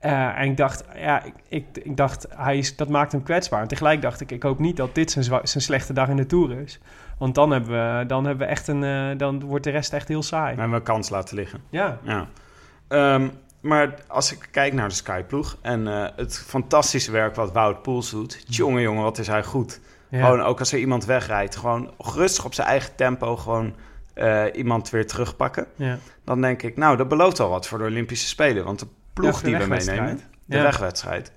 Eh, 0.00 0.38
en 0.38 0.50
ik 0.50 0.56
dacht, 0.56 0.84
ja, 0.94 1.22
ik, 1.22 1.32
ik, 1.48 1.64
ik 1.72 1.96
dacht, 1.96 2.26
hij 2.36 2.58
is, 2.58 2.76
dat 2.76 2.88
maakt 2.88 3.12
hem 3.12 3.22
kwetsbaar. 3.22 3.62
En 3.62 3.68
tegelijk 3.68 4.02
dacht 4.02 4.20
ik, 4.20 4.30
ik 4.30 4.42
hoop 4.42 4.58
niet 4.58 4.76
dat 4.76 4.94
dit 4.94 5.10
zijn, 5.10 5.24
zijn 5.24 5.62
slechte 5.62 5.92
dag 5.92 6.08
in 6.08 6.16
de 6.16 6.26
Tour 6.26 6.60
is. 6.60 6.80
Want 7.18 7.34
dan 7.34 7.50
hebben 7.50 7.70
we, 7.70 8.06
dan 8.06 8.24
hebben 8.24 8.46
we 8.46 8.52
echt 8.52 8.68
een, 8.68 8.84
eh, 8.84 9.18
dan 9.18 9.40
wordt 9.44 9.64
de 9.64 9.70
rest 9.70 9.92
echt 9.92 10.08
heel 10.08 10.22
saai. 10.22 10.54
We 10.54 10.60
hebben 10.60 10.78
een 10.78 10.84
kans 10.84 11.08
laten 11.08 11.36
liggen. 11.36 11.60
Ja, 11.70 11.98
Ja. 12.02 12.26
Ehm, 12.88 13.28
maar 13.60 13.94
als 14.06 14.32
ik 14.32 14.48
kijk 14.50 14.72
naar 14.72 14.88
de 14.88 14.94
Skyploeg 14.94 15.56
en 15.60 15.88
eh, 15.88 16.06
het 16.16 16.38
fantastische 16.46 17.10
werk 17.10 17.34
wat 17.34 17.52
Wout 17.52 17.82
Poels 17.82 18.10
doet. 18.10 18.44
Jongen, 18.46 18.82
jongen, 18.82 19.02
wat 19.02 19.18
is 19.18 19.26
hij 19.26 19.44
goed. 19.44 19.80
Ja. 20.08 20.24
Gewoon 20.24 20.42
ook 20.42 20.58
als 20.58 20.72
er 20.72 20.78
iemand 20.78 21.04
wegrijdt, 21.04 21.56
gewoon 21.56 21.90
rustig 21.98 22.44
op 22.44 22.54
zijn 22.54 22.66
eigen 22.66 22.94
tempo 22.94 23.36
gewoon 23.36 23.74
iemand 24.52 24.90
weer 24.90 25.06
terugpakken. 25.06 25.66
Ja. 25.76 25.98
Dan 26.24 26.40
denk 26.40 26.62
ik, 26.62 26.76
nou, 26.76 26.96
dat 26.96 27.08
belooft 27.08 27.40
al 27.40 27.48
wat 27.48 27.66
voor 27.66 27.78
de 27.78 27.84
Olympische 27.84 28.28
Spelen. 28.28 28.64
Want 28.64 28.86
ploeg 29.12 29.40
Ja, 29.40 29.46
die 29.48 29.56
we 29.56 29.66
meenemen, 29.66 30.20
de 30.44 30.56
Ja. 30.56 30.62
wegwedstrijd. 30.62 31.32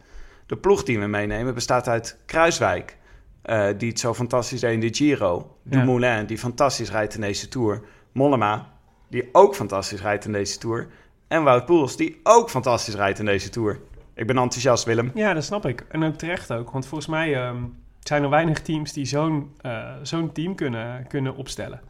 De 0.46 0.58
ploeg 0.58 0.84
die 0.84 1.00
we 1.00 1.06
meenemen 1.08 1.54
bestaat 1.54 1.88
uit 1.88 2.18
Kruiswijk, 2.26 2.98
eh, 3.42 3.68
die 3.78 3.90
het 3.90 4.00
zo 4.00 4.14
fantastisch 4.14 4.60
deed 4.60 4.74
in 4.74 4.80
de 4.80 4.94
Giro. 4.94 5.58
Dumoulin, 5.64 6.26
die 6.26 6.38
fantastisch 6.38 6.92
rijdt 6.92 7.16
in 7.16 7.22
deze 7.22 7.48
Tour. 7.48 7.82
Mollema, 8.12 8.70
die 9.10 9.30
ook 9.32 9.56
fantastisch 9.56 10.02
rijdt 10.02 10.26
in 10.26 10.32
deze 10.32 10.58
Tour. 10.58 10.88
En 11.28 11.44
Wout 11.44 11.66
Poels, 11.66 11.98
die 11.98 12.20
ook 12.24 12.50
fantastisch 12.50 12.96
rijdt 12.96 13.20
in 13.20 13.26
deze 13.26 13.50
Tour. 13.50 13.80
Ik 14.14 14.28
ben 14.28 14.38
enthousiast, 14.38 14.84
Willem. 14.86 15.12
Ja, 15.14 15.34
dat 15.34 15.44
snap 15.44 15.66
ik. 15.66 15.86
En 15.90 16.04
ook 16.04 16.16
terecht 16.16 16.52
ook. 16.52 16.72
Want 16.72 16.88
volgens 16.88 17.10
mij 17.10 17.36
ehm, 17.36 17.64
zijn 18.00 18.24
er 18.24 18.30
weinig 18.30 18.62
teams 18.62 18.94
die 18.94 19.06
zo'n 19.06 19.52
eh, 19.62 19.94
zo'n 20.02 20.32
team 20.32 20.56
kunnen, 20.56 21.08
kunnen 21.08 21.36
opstellen. 21.36 21.82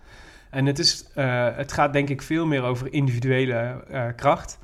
En 0.49 0.65
het, 0.65 0.79
is, 0.79 1.07
eh, 1.15 1.47
het 1.55 1.71
gaat 1.71 1.93
denk 1.93 2.09
ik 2.09 2.21
veel 2.21 2.45
meer 2.45 2.63
over 2.63 2.93
individuele 2.93 3.83
kracht 4.15 4.59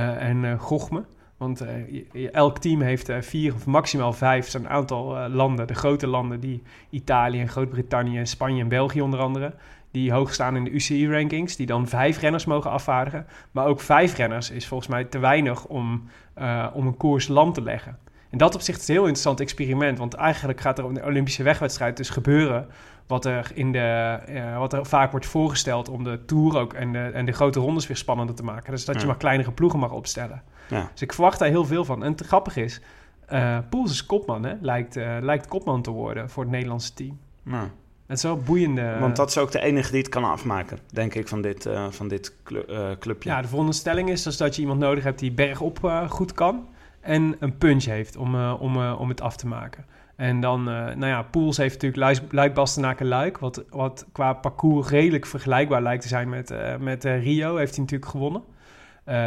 en 0.00 0.44
eh 0.44 0.60
gochme. 0.60 1.04
Want 1.36 1.60
eh, 1.60 2.34
elk 2.34 2.58
team 2.58 2.80
heeft 2.80 3.08
eh, 3.08 3.20
vier 3.20 3.54
of 3.54 3.66
maximaal 3.66 4.12
vijf 4.12 4.48
zo'n 4.48 4.68
aantal 4.68 5.16
eh, 5.16 5.34
landen. 5.34 5.66
De 5.66 5.74
grote 5.74 6.06
landen 6.06 6.40
die 6.40 6.62
Italië, 6.90 7.40
en 7.40 7.48
Groot-Brittannië, 7.48 8.26
Spanje 8.26 8.62
en 8.62 8.68
België 8.68 9.00
onder 9.00 9.20
andere. 9.20 9.54
Die 9.94 10.12
hoog 10.12 10.34
staan 10.34 10.56
in 10.56 10.64
de 10.64 10.70
UCI-rankings. 10.70 11.56
Die 11.56 11.66
dan 11.66 11.88
vijf 11.88 12.20
renners 12.20 12.44
mogen 12.44 12.70
afvaardigen. 12.70 13.26
Maar 13.50 13.66
ook 13.66 13.80
vijf 13.80 14.16
renners 14.16 14.50
is 14.50 14.66
volgens 14.66 14.88
mij 14.88 15.04
te 15.04 15.18
weinig 15.18 15.66
om, 15.66 16.08
eh, 16.34 16.66
om 16.72 16.86
een 16.86 16.96
koers 16.96 17.28
land 17.28 17.54
te 17.54 17.62
leggen. 17.62 17.98
In 18.30 18.38
dat 18.38 18.54
opzicht 18.54 18.80
is 18.80 18.88
een 18.88 18.94
heel 18.94 19.02
interessant 19.02 19.40
experiment. 19.40 19.98
Want 19.98 20.14
eigenlijk 20.14 20.60
gaat 20.60 20.78
er 20.78 20.94
de 20.94 21.04
Olympische 21.04 21.42
wegwedstrijd 21.42 21.96
dus 21.96 22.08
gebeuren. 22.08 22.66
Wat 23.06 23.24
er, 23.24 23.50
in 23.54 23.72
de, 23.72 24.18
eh, 24.26 24.58
wat 24.58 24.72
er 24.72 24.86
vaak 24.86 25.10
wordt 25.10 25.26
voorgesteld 25.26 25.88
om 25.88 26.04
de 26.04 26.24
Tour 26.24 26.58
ook 26.58 26.72
en 26.72 26.92
de, 26.92 26.98
en 26.98 27.24
de 27.24 27.32
grote 27.32 27.60
rondes 27.60 27.86
weer 27.86 27.96
spannender 27.96 28.34
te 28.34 28.44
maken. 28.44 28.70
Dus 28.72 28.84
dat 28.84 28.94
je 28.94 29.00
Ja. 29.00 29.06
maar 29.06 29.16
kleinere 29.16 29.52
ploegen 29.52 29.78
mag 29.78 29.90
opstellen. 29.92 30.42
Ja. 30.68 30.88
Dus 30.92 31.02
ik 31.02 31.12
verwacht 31.12 31.38
daar 31.38 31.48
heel 31.48 31.64
veel 31.64 31.84
van. 31.84 32.04
En 32.04 32.10
het 32.12 32.20
grappige 32.26 32.62
is, 32.64 32.80
eh 33.26 33.58
Poels 33.70 33.90
is 33.90 34.06
kopman, 34.06 34.44
hè? 34.44 34.54
Lijkt, 34.60 34.96
eh, 34.96 35.16
lijkt 35.20 35.46
kopman 35.48 35.82
te 35.82 35.90
worden 35.90 36.30
voor 36.30 36.42
het 36.42 36.52
Nederlandse 36.52 36.94
team. 36.94 37.18
Nou, 37.42 37.68
Het 38.06 38.16
is 38.16 38.22
wel 38.22 38.36
boeiende. 38.36 38.96
want 39.00 39.16
dat 39.16 39.28
is 39.28 39.38
ook 39.38 39.50
de 39.52 39.60
enige 39.60 39.90
die 39.90 40.00
het 40.00 40.08
kan 40.08 40.24
afmaken, 40.24 40.78
denk 40.92 41.14
ik, 41.14 41.28
van 41.28 41.40
dit, 41.42 41.68
van 41.90 42.08
dit 42.08 42.34
clu- 42.44 42.96
clubje. 42.98 43.28
Ja, 43.30 43.42
de 43.42 43.48
veronderstelling 43.48 44.08
is 44.10 44.22
dus 44.22 44.36
dat 44.36 44.54
je 44.54 44.60
iemand 44.62 44.80
nodig 44.80 45.04
hebt 45.04 45.18
die 45.18 45.32
bergop 45.32 46.04
goed 46.08 46.32
kan. 46.34 46.68
En 47.00 47.36
een 47.38 47.58
punch 47.58 47.84
heeft 47.84 48.16
om, 48.16 48.50
om, 48.52 48.86
om 48.92 49.08
het 49.08 49.20
af 49.20 49.36
te 49.36 49.46
maken. 49.46 49.84
En 50.16 50.40
dan, 50.40 50.68
eh, 50.68 50.74
nou 50.74 51.06
ja, 51.06 51.22
Poels 51.22 51.56
heeft 51.56 51.82
natuurlijk 51.82 52.02
Luik, 52.02 52.32
Luik 52.32 52.54
Bastenaken 52.54 53.06
Luik. 53.06 53.38
Wat, 53.38 53.64
wat 53.70 54.06
qua 54.12 54.32
parcours 54.32 54.88
redelijk 54.88 55.26
vergelijkbaar 55.26 55.82
lijkt 55.82 56.02
te 56.02 56.08
zijn 56.08 56.28
met, 56.28 56.50
eh, 56.50 56.76
met 56.76 57.04
eh, 57.04 57.22
Rio. 57.22 57.56
Heeft 57.56 57.74
hij 57.74 57.84
natuurlijk 57.84 58.10
gewonnen. 58.10 58.42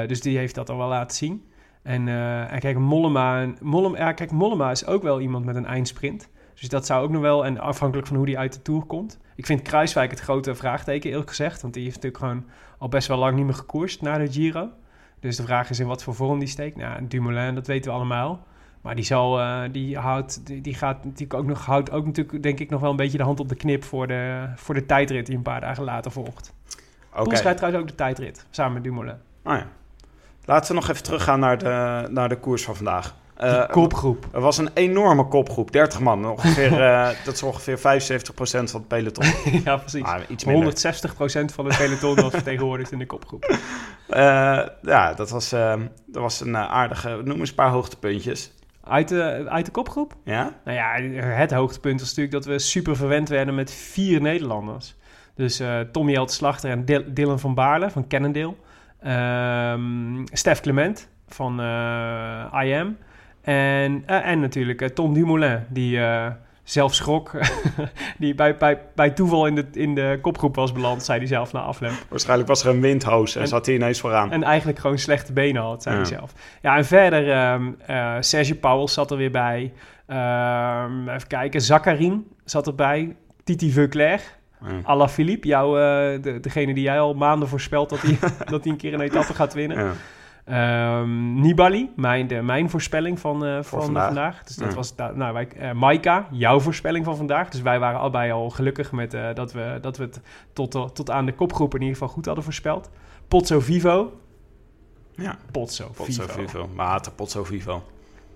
Dus 0.07 0.21
die 0.21 0.37
heeft 0.37 0.55
dat 0.55 0.69
al 0.69 0.77
wel 0.77 0.87
laten 0.87 1.17
zien. 1.17 1.51
En, 1.83 2.07
en 2.49 2.59
kijk, 2.59 2.77
Mollema, 2.77 3.53
Mollema, 3.61 4.11
kijk, 4.11 4.31
Mollema 4.31 4.71
is 4.71 4.85
ook 4.85 5.03
wel 5.03 5.21
iemand 5.21 5.45
met 5.45 5.55
een 5.55 5.65
eindsprint. 5.65 6.29
Dus 6.53 6.69
dat 6.69 6.85
zou 6.85 7.03
ook 7.03 7.09
nog 7.09 7.21
wel, 7.21 7.45
en 7.45 7.59
afhankelijk 7.59 8.07
van 8.07 8.17
hoe 8.17 8.25
die 8.25 8.37
uit 8.37 8.53
de 8.53 8.61
Tour 8.61 8.83
komt. 8.83 9.19
Ik 9.35 9.45
vind 9.45 9.61
Kruiswijk 9.61 10.11
het 10.11 10.19
grote 10.19 10.55
vraagteken, 10.55 11.09
eerlijk 11.09 11.29
gezegd. 11.29 11.61
Want 11.61 11.73
die 11.73 11.83
heeft 11.83 11.95
natuurlijk 11.95 12.23
gewoon 12.23 12.45
al 12.77 12.89
best 12.89 13.07
wel 13.07 13.17
lang 13.17 13.35
niet 13.35 13.45
meer 13.45 13.53
gekoerst 13.53 14.01
na 14.01 14.17
de 14.17 14.31
Giro. 14.31 14.69
Dus 15.19 15.35
de 15.35 15.43
vraag 15.43 15.69
is 15.69 15.79
in 15.79 15.87
wat 15.87 16.03
voor 16.03 16.15
vorm 16.15 16.39
die 16.39 16.47
steekt. 16.47 16.75
Nou, 16.75 17.07
Dumoulin, 17.07 17.55
dat 17.55 17.67
weten 17.67 17.91
we 17.91 17.97
allemaal. 17.97 18.45
Maar 18.81 18.95
die, 18.95 19.05
zal, 19.05 19.39
eh, 19.39 19.61
die, 19.71 19.97
houdt, 19.97 20.45
die, 20.45 20.61
die 20.61 20.73
gaat 20.73 21.03
natuurlijk 21.03 21.33
ook 21.33 21.45
nog, 21.45 21.65
houdt 21.65 21.91
ook 21.91 22.05
natuurlijk, 22.05 22.43
denk 22.43 22.59
ik, 22.59 22.69
nog 22.69 22.81
wel 22.81 22.89
een 22.89 22.95
beetje 22.95 23.17
de 23.17 23.23
hand 23.23 23.39
op 23.39 23.49
de 23.49 23.55
knip 23.55 23.83
voor 23.83 24.07
de, 24.07 24.49
voor 24.55 24.73
de 24.73 24.85
tijdrit 24.85 25.25
die 25.25 25.35
een 25.35 25.41
paar 25.41 25.61
dagen 25.61 25.83
later 25.83 26.11
volgt. 26.11 26.53
Oké. 27.13 27.23
Poels 27.23 27.41
rijdt 27.41 27.57
trouwens 27.57 27.83
ook 27.83 27.89
de 27.89 27.95
tijdrit, 27.95 28.45
samen 28.49 28.73
met 28.73 28.83
Dumoulin. 28.83 29.15
Oh 29.43 29.53
ja. 29.53 29.67
Laten 30.45 30.67
we 30.67 30.79
nog 30.79 30.89
even 30.89 31.03
teruggaan 31.03 31.39
naar 31.39 31.57
de, 31.57 32.07
naar 32.09 32.29
de 32.29 32.39
koers 32.39 32.63
van 32.63 32.75
vandaag. 32.75 33.15
Die 33.37 33.65
kopgroep. 33.65 34.27
Er 34.33 34.41
was 34.41 34.57
een 34.57 34.69
enorme 34.73 35.27
kopgroep, 35.27 35.71
30 35.71 35.99
man. 35.99 36.25
Ongeveer, 36.25 36.81
eh, 36.81 37.09
dat 37.25 37.33
is 37.33 37.43
ongeveer 37.43 37.77
75% 37.77 37.81
van 38.41 38.65
het 38.79 38.87
peloton. 38.87 39.25
ja, 39.65 39.77
precies. 39.77 40.03
Ah, 40.03 40.19
iets 40.27 40.45
minder. 40.45 40.73
160% 40.73 41.53
van 41.53 41.65
het 41.65 41.77
peloton 41.77 42.15
was 42.15 42.31
vertegenwoordigd 42.31 42.91
in 42.91 42.99
de 42.99 43.05
kopgroep. 43.05 43.57
Ja, 44.81 45.13
dat 45.15 45.29
was, 45.29 45.49
dat 45.49 46.21
was 46.21 46.41
een 46.41 46.57
aardige... 46.57 47.21
Noem 47.23 47.39
eens 47.39 47.49
een 47.49 47.55
paar 47.55 47.69
hoogtepuntjes. 47.69 48.51
Uit 48.89 49.07
de, 49.07 49.45
uit 49.49 49.65
de 49.65 49.71
kopgroep? 49.71 50.15
Ja? 50.23 50.53
Nou 50.65 50.77
ja, 50.77 51.19
het 51.21 51.51
hoogtepunt 51.51 51.99
was 51.99 52.09
natuurlijk 52.09 52.35
dat 52.35 52.45
we 52.45 52.59
super 52.59 52.95
verwend 52.95 53.29
werden 53.29 53.55
met 53.55 53.71
vier 53.71 54.21
Nederlanders. 54.21 54.95
Dus 55.35 55.59
eh 55.59 55.79
Tommy 55.79 56.13
Elt 56.15 56.31
Slachter 56.31 56.69
en 56.71 56.85
Dil- 56.85 57.03
Dylan 57.07 57.39
van 57.39 57.53
Baarle 57.53 57.89
van 57.89 58.07
Cannondale. 58.07 58.53
Ehm 59.01 60.25
Stef 60.31 60.59
Clement 60.61 61.09
van 61.27 61.59
eh 61.59 62.61
IM. 62.63 62.97
En, 63.41 64.03
eh, 64.05 64.25
en 64.27 64.39
natuurlijk 64.39 64.87
Tom 64.95 65.13
Dumoulin, 65.13 65.59
die 65.69 65.99
zelf 66.69 66.93
schrok. 66.93 67.31
die 68.19 68.35
bij, 68.35 68.57
bij, 68.57 68.79
bij 68.95 69.09
toeval 69.09 69.45
in 69.47 69.55
de, 69.55 69.65
in 69.71 69.95
de 69.95 70.19
kopgroep 70.21 70.55
was 70.55 70.71
beland, 70.71 71.03
zei 71.03 71.17
hij 71.17 71.27
zelf 71.27 71.51
na 71.53 71.59
afloop. 71.59 72.05
Waarschijnlijk 72.09 72.49
was 72.49 72.63
er 72.63 72.69
een 72.69 72.81
windhoos 72.81 73.35
en, 73.35 73.41
En- 73.41 73.47
zat 73.47 73.65
hij 73.65 73.75
ineens 73.75 73.99
vooraan. 73.99 74.31
En 74.31 74.43
eigenlijk 74.43 74.79
gewoon 74.79 74.97
slechte 74.97 75.33
benen 75.33 75.61
had, 75.61 75.83
zei 75.83 75.95
Ja. 75.95 76.01
hij 76.01 76.09
zelf. 76.11 76.33
Ja, 76.61 76.77
en 76.77 76.85
verder, 76.85 77.31
eh 77.85 78.15
Serge 78.19 78.55
Pauwels 78.55 78.93
zat 78.93 79.11
er 79.11 79.17
weer 79.17 79.31
bij. 79.31 79.73
Ehm, 80.07 81.09
even 81.09 81.27
kijken, 81.27 81.61
Zakharin 81.61 82.27
zat 82.45 82.67
erbij. 82.67 83.15
Titi 83.43 83.71
Veuclair. 83.71 84.21
Ala 84.83 85.09
Philippe, 85.09 85.47
jou, 85.47 85.79
eh, 85.79 86.21
de, 86.23 86.39
degene 86.39 86.73
die 86.73 86.83
jij 86.83 86.99
al 86.99 87.13
maanden 87.13 87.47
voorspelt 87.47 87.89
dat 87.89 88.01
hij, 88.01 88.17
dat 88.51 88.63
hij 88.63 88.71
een 88.71 88.77
keer 88.77 88.93
een 88.93 89.01
etappe 89.01 89.33
gaat 89.33 89.53
winnen. 89.53 89.77
Ja. 89.77 89.91
Ehm, 90.47 91.39
Nibali, 91.39 91.91
mijn, 91.95 92.27
de, 92.27 92.41
mijn 92.41 92.69
voorspelling 92.69 93.19
van, 93.19 93.45
eh, 93.45 93.63
van 93.63 93.81
vandaag. 93.83 94.05
vandaag. 94.05 94.43
Dus 94.43 94.55
dat 94.55 94.69
Ja. 94.69 94.75
was, 94.75 94.95
nou, 94.95 95.33
wij, 95.33 95.47
eh, 95.47 95.71
Maika, 95.71 96.27
jouw 96.31 96.59
voorspelling 96.59 97.05
van 97.05 97.15
vandaag. 97.17 97.49
Dus 97.49 97.61
wij 97.61 97.79
waren 97.79 97.99
allebei 97.99 98.31
al 98.31 98.49
gelukkig 98.49 98.91
met 98.91 99.13
eh, 99.13 99.33
dat, 99.33 99.51
we, 99.53 99.77
dat 99.81 99.97
we 99.97 100.03
het 100.03 100.21
tot, 100.53 100.71
tot 100.71 101.11
aan 101.11 101.25
de 101.25 101.33
kopgroep 101.33 101.73
in 101.73 101.79
ieder 101.81 101.97
geval 101.97 102.13
goed 102.13 102.25
hadden 102.25 102.43
voorspeld. 102.43 102.89
Pozzo 103.27 103.59
Vivo. 103.59 104.13
Ja. 105.15 105.37
Potso, 105.51 105.89
Pozzo 105.95 106.23
Vivo. 106.27 106.41
Vivo. 106.41 106.69
Water, 106.75 107.11
Pozzo 107.11 107.43
Vivo. 107.43 107.83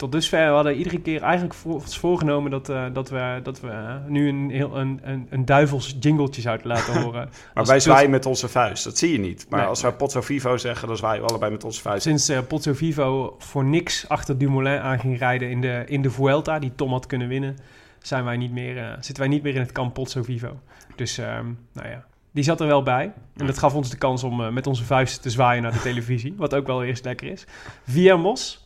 Tot 0.01 0.11
dusver 0.11 0.47
we 0.47 0.53
hadden 0.53 0.75
iedere 0.75 1.01
keer 1.01 1.21
eigenlijk 1.21 1.53
voor, 1.53 1.73
ons 1.73 1.97
voorgenomen 1.97 2.51
dat, 2.51 2.69
eh, 2.69 2.85
dat 2.93 3.09
we, 3.09 3.39
dat 3.43 3.59
we 3.59 3.67
eh, 3.67 3.95
nu 4.07 4.27
een, 4.29 4.49
heel, 4.49 4.77
een, 4.77 4.99
een, 5.03 5.27
een 5.29 5.45
duivels 5.45 5.95
jingletje 5.99 6.41
zouden 6.41 6.67
laten 6.67 6.93
horen. 7.01 7.29
Maar 7.53 7.65
wij 7.65 7.79
zwaaien 7.79 8.09
met 8.09 8.25
onze 8.25 8.47
vuist. 8.47 8.83
Dat 8.83 8.97
zie 8.97 9.11
je 9.11 9.19
niet. 9.19 9.45
Maar 9.49 9.59
Nee. 9.59 9.67
als 9.67 9.81
wij 9.81 9.93
Pozzo 9.93 10.21
Vivo 10.21 10.57
zeggen, 10.57 10.87
dan 10.87 10.97
zwaaien 10.97 11.21
we 11.21 11.27
allebei 11.27 11.51
met 11.51 11.63
onze 11.63 11.81
vuist. 11.81 12.01
Sinds 12.01 12.29
eh 12.29 12.39
Pozzo 12.47 12.73
Vivo 12.73 13.35
voor 13.39 13.63
niks 13.65 14.09
achter 14.09 14.37
Dumoulin 14.37 14.79
aan 14.79 14.99
ging 14.99 15.17
rijden 15.17 15.49
in 15.49 15.61
de, 15.61 15.83
in 15.87 16.01
de 16.01 16.11
Vuelta, 16.11 16.59
die 16.59 16.75
Tom 16.75 16.91
had 16.91 17.05
kunnen 17.05 17.27
winnen, 17.27 17.57
zijn 17.99 18.23
wij 18.23 18.37
niet 18.37 18.51
meer, 18.51 18.95
zitten 18.99 19.23
wij 19.23 19.27
niet 19.27 19.43
meer 19.43 19.55
in 19.55 19.61
het 19.61 19.71
kamp 19.71 19.93
Pozzo 19.93 20.23
Vivo. 20.23 20.59
Dus, 20.95 21.17
ehm, 21.17 21.45
nou 21.73 21.89
ja, 21.89 22.05
die 22.31 22.43
zat 22.43 22.59
er 22.61 22.67
wel 22.67 22.83
bij. 22.83 23.13
En 23.37 23.45
dat 23.45 23.57
gaf 23.57 23.75
ons 23.75 23.89
de 23.89 23.97
kans 23.97 24.23
om 24.23 24.53
met 24.53 24.67
onze 24.67 24.83
vuisten 24.83 25.21
te 25.21 25.29
zwaaien 25.29 25.63
naar 25.63 25.73
de 25.73 25.81
televisie, 25.81 26.33
wat 26.37 26.55
ook 26.55 26.67
wel 26.67 26.83
eerst 26.83 27.05
lekker 27.05 27.27
is. 27.27 27.45
Viamos, 27.83 28.60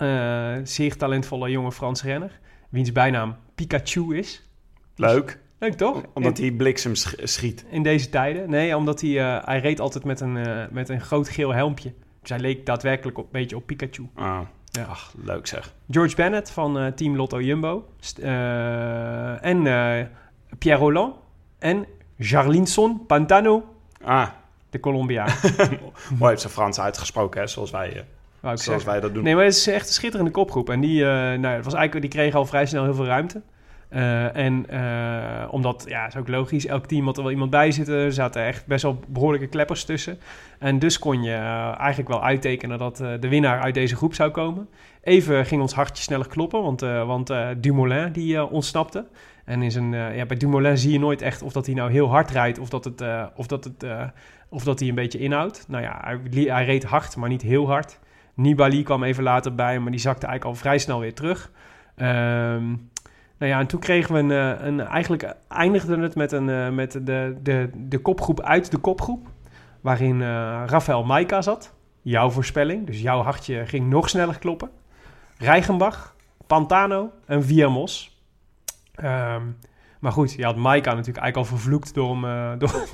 eh 0.00 0.52
zeer 0.64 0.96
talentvolle 0.96 1.50
jonge 1.50 1.72
Franse 1.72 2.06
renner, 2.06 2.38
wiens 2.68 2.92
bijnaam 2.92 3.36
Pikachu 3.54 4.16
is. 4.16 4.48
Leuk. 4.96 5.38
Leuk 5.58 5.72
toch? 5.72 6.02
Omdat 6.14 6.38
hij 6.38 6.50
bliksem 6.50 6.94
sch- 6.94 7.14
schiet. 7.22 7.64
in 7.70 7.82
deze 7.82 8.08
tijden. 8.08 8.50
Nee, 8.50 8.76
omdat 8.76 9.00
hij, 9.00 9.18
eh, 9.20 9.44
hij 9.46 9.60
reed 9.60 9.80
altijd 9.80 10.04
met 10.04 10.20
een, 10.20 10.36
eh, 10.36 10.64
met 10.70 10.88
een 10.88 11.00
groot 11.00 11.28
geel 11.28 11.54
helmpje. 11.54 11.92
Dus 12.20 12.30
hij 12.30 12.38
leek 12.38 12.66
daadwerkelijk 12.66 13.18
op, 13.18 13.24
een 13.24 13.30
beetje 13.32 13.56
op 13.56 13.66
Pikachu. 13.66 14.08
Ah. 14.14 14.40
Ja. 14.64 14.84
Ach, 14.84 15.14
leuk 15.24 15.46
zeg. 15.46 15.74
George 15.90 16.16
Bennett 16.16 16.50
van 16.50 16.92
Team 16.94 17.16
Lotto 17.16 17.40
Jumbo. 17.40 17.88
En 19.40 19.62
Pierre 20.58 20.80
Roland. 20.80 21.14
En 21.58 21.86
Jarlinson 22.16 23.06
Pantano, 23.06 23.74
Ah, 24.02 24.28
de 24.70 24.80
Colombiaan. 24.80 25.28
mooi 26.18 26.30
heeft 26.30 26.40
ze 26.40 26.48
Frans 26.48 26.80
uitgesproken, 26.80 27.40
hè, 27.40 27.46
zoals 27.46 27.70
wij, 27.70 28.04
wou 28.40 28.54
ik 28.54 28.60
zoals 28.60 28.82
zeggen. 28.82 28.90
wij 28.90 29.00
dat 29.00 29.14
doen. 29.14 29.24
Nee, 29.24 29.34
maar 29.34 29.44
het 29.44 29.54
is 29.54 29.66
echt 29.66 29.86
een 29.86 29.92
schitterende 29.92 30.30
kopgroep. 30.30 30.70
En 30.70 30.80
die, 30.80 31.04
eh, 31.04 31.10
nou, 31.38 31.54
het 31.54 31.64
was 31.64 31.74
eigenlijk, 31.74 32.00
die 32.00 32.20
kregen 32.20 32.38
al 32.38 32.46
vrij 32.46 32.66
snel 32.66 32.84
heel 32.84 32.94
veel 32.94 33.04
ruimte. 33.06 33.42
Eh, 33.88 34.36
en 34.36 34.68
eh, 34.68 35.52
omdat, 35.52 35.84
ja, 35.88 36.06
is 36.06 36.16
ook 36.16 36.28
logisch, 36.28 36.66
elk 36.66 36.86
team 36.86 37.04
had 37.04 37.16
er 37.16 37.22
wel 37.22 37.32
iemand 37.32 37.50
bij 37.50 37.70
zitten. 37.70 37.94
Er 37.94 38.12
zaten 38.12 38.44
echt 38.44 38.66
best 38.66 38.82
wel 38.82 39.00
behoorlijke 39.08 39.46
kleppers 39.46 39.84
tussen. 39.84 40.18
En 40.58 40.78
dus 40.78 40.98
kon 40.98 41.22
je 41.22 41.34
eigenlijk 41.78 42.08
wel 42.08 42.22
uittekenen 42.22 42.78
dat 42.78 42.96
de 42.96 43.28
winnaar 43.28 43.60
uit 43.60 43.74
deze 43.74 43.96
groep 43.96 44.14
zou 44.14 44.30
komen. 44.30 44.68
Even 45.02 45.46
ging 45.46 45.60
ons 45.60 45.74
hartje 45.74 46.02
sneller 46.02 46.28
kloppen, 46.28 46.62
want, 46.62 46.80
want 46.80 47.32
Dumoulin 47.56 48.12
die 48.12 48.46
ontsnapte. 48.46 49.06
En 49.44 49.62
in 49.62 49.70
zijn, 49.70 49.92
ja, 49.92 50.26
bij 50.26 50.36
Dumoulin 50.36 50.78
zie 50.78 50.92
je 50.92 50.98
nooit 50.98 51.22
echt 51.22 51.42
of 51.42 51.52
dat 51.52 51.66
hij 51.66 51.74
nou 51.74 51.90
heel 51.90 52.08
hard 52.08 52.30
rijdt 52.30 52.58
of 52.58 52.68
dat, 52.68 52.84
het, 52.84 53.02
of 53.34 53.46
dat, 53.46 53.64
het, 53.64 53.84
of 54.48 54.64
dat 54.64 54.78
hij 54.78 54.88
een 54.88 54.94
beetje 54.94 55.18
inhoudt. 55.18 55.64
Nou 55.68 55.82
ja, 55.82 56.00
hij, 56.04 56.42
hij 56.42 56.64
reed 56.64 56.84
hard, 56.84 57.16
maar 57.16 57.28
niet 57.28 57.42
heel 57.42 57.66
hard. 57.66 57.98
Nibali 58.40 58.82
kwam 58.82 59.02
even 59.02 59.22
later 59.22 59.54
bij, 59.54 59.78
maar 59.78 59.90
die 59.90 60.00
zakte 60.00 60.26
eigenlijk 60.26 60.56
al 60.56 60.62
vrij 60.62 60.78
snel 60.78 61.00
weer 61.00 61.14
terug. 61.14 61.50
Ehm, 61.96 62.66
nou 63.38 63.52
ja, 63.52 63.58
en 63.58 63.66
toen 63.66 63.80
kregen 63.80 64.14
we 64.14 64.20
een... 64.20 64.58
eh, 64.58 64.66
een 64.66 64.80
eigenlijk 64.80 65.34
eindigde 65.48 65.98
het 65.98 66.14
met, 66.14 66.32
een, 66.32 66.48
eh, 66.48 66.68
met 66.68 66.92
de, 66.92 67.36
de, 67.42 67.70
de 67.74 67.98
kopgroep 67.98 68.40
uit 68.40 68.70
de 68.70 68.78
kopgroep. 68.78 69.28
Waarin 69.80 70.22
eh, 70.22 70.62
Rafael 70.66 71.04
Maika 71.04 71.42
zat. 71.42 71.74
Jouw 72.02 72.30
voorspelling. 72.30 72.86
Dus 72.86 73.00
jouw 73.00 73.22
hartje 73.22 73.66
ging 73.66 73.88
nog 73.90 74.08
sneller 74.08 74.38
kloppen. 74.38 74.70
Reichenbach, 75.38 76.16
Pantano 76.46 77.12
en 77.26 77.44
Viermos. 77.44 78.18
Ehm, 78.94 79.42
maar 80.00 80.12
goed, 80.12 80.32
je 80.32 80.44
had 80.44 80.56
Maika 80.56 80.90
natuurlijk 80.94 81.18
eigenlijk 81.24 81.36
al 81.50 81.56
vervloekt 81.56 81.94
door 81.94 82.10
hem, 82.10 82.24
eh, 82.24 82.50
door, 82.58 82.84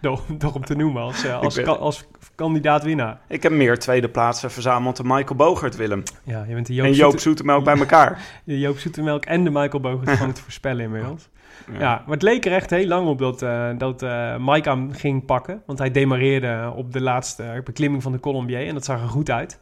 door, 0.00 0.20
door 0.38 0.52
hem 0.52 0.64
te 0.64 0.74
noemen 0.74 1.02
als, 1.02 1.24
eh, 1.24 1.38
als, 1.40 1.54
ben- 1.54 1.64
ka- 1.64 1.70
als 1.72 2.04
kandidaat 2.34 2.82
winnaar. 2.84 3.20
Ik 3.28 3.42
heb 3.42 3.52
meer 3.52 3.78
tweede 3.78 4.08
plaatsen 4.08 4.50
verzameld 4.50 4.96
dan 4.96 5.06
Michael 5.06 5.34
Bogert, 5.36 5.76
Willem. 5.76 6.02
Ja, 6.24 6.44
je 6.48 6.54
bent 6.54 6.66
de 6.66 6.74
Joop, 6.74 6.86
en 6.86 6.92
Joop 6.92 7.10
Zoete- 7.10 7.22
Zoetemelk 7.22 7.64
bij 7.64 7.76
elkaar. 7.78 8.18
de 8.44 8.58
Joop 8.58 8.78
Zoetemelk 8.78 9.24
en 9.24 9.44
de 9.44 9.50
Michael 9.50 9.80
Bogert 9.80 10.18
van 10.18 10.28
het 10.28 10.40
voorspellen 10.40 10.84
inmiddels. 10.84 11.28
Ja. 11.72 11.78
Ja. 11.78 12.02
maar 12.06 12.14
het 12.14 12.22
leek 12.22 12.46
er 12.46 12.52
echt 12.52 12.70
heel 12.70 12.86
lang 12.86 13.08
op 13.08 13.18
dat, 13.18 13.42
eh 13.42 13.68
dat 13.78 14.02
eh 14.02 14.36
Mike 14.38 14.68
hem 14.68 14.92
ging 14.92 15.24
pakken. 15.24 15.62
Want 15.66 15.78
hij 15.78 15.90
demareerde 15.90 16.72
op 16.76 16.92
de 16.92 17.00
laatste 17.00 17.60
beklimming 17.64 18.02
van 18.02 18.12
de 18.12 18.20
Colombier 18.20 18.66
en 18.66 18.74
dat 18.74 18.84
zag 18.84 19.00
er 19.02 19.08
goed 19.08 19.30
uit. 19.30 19.60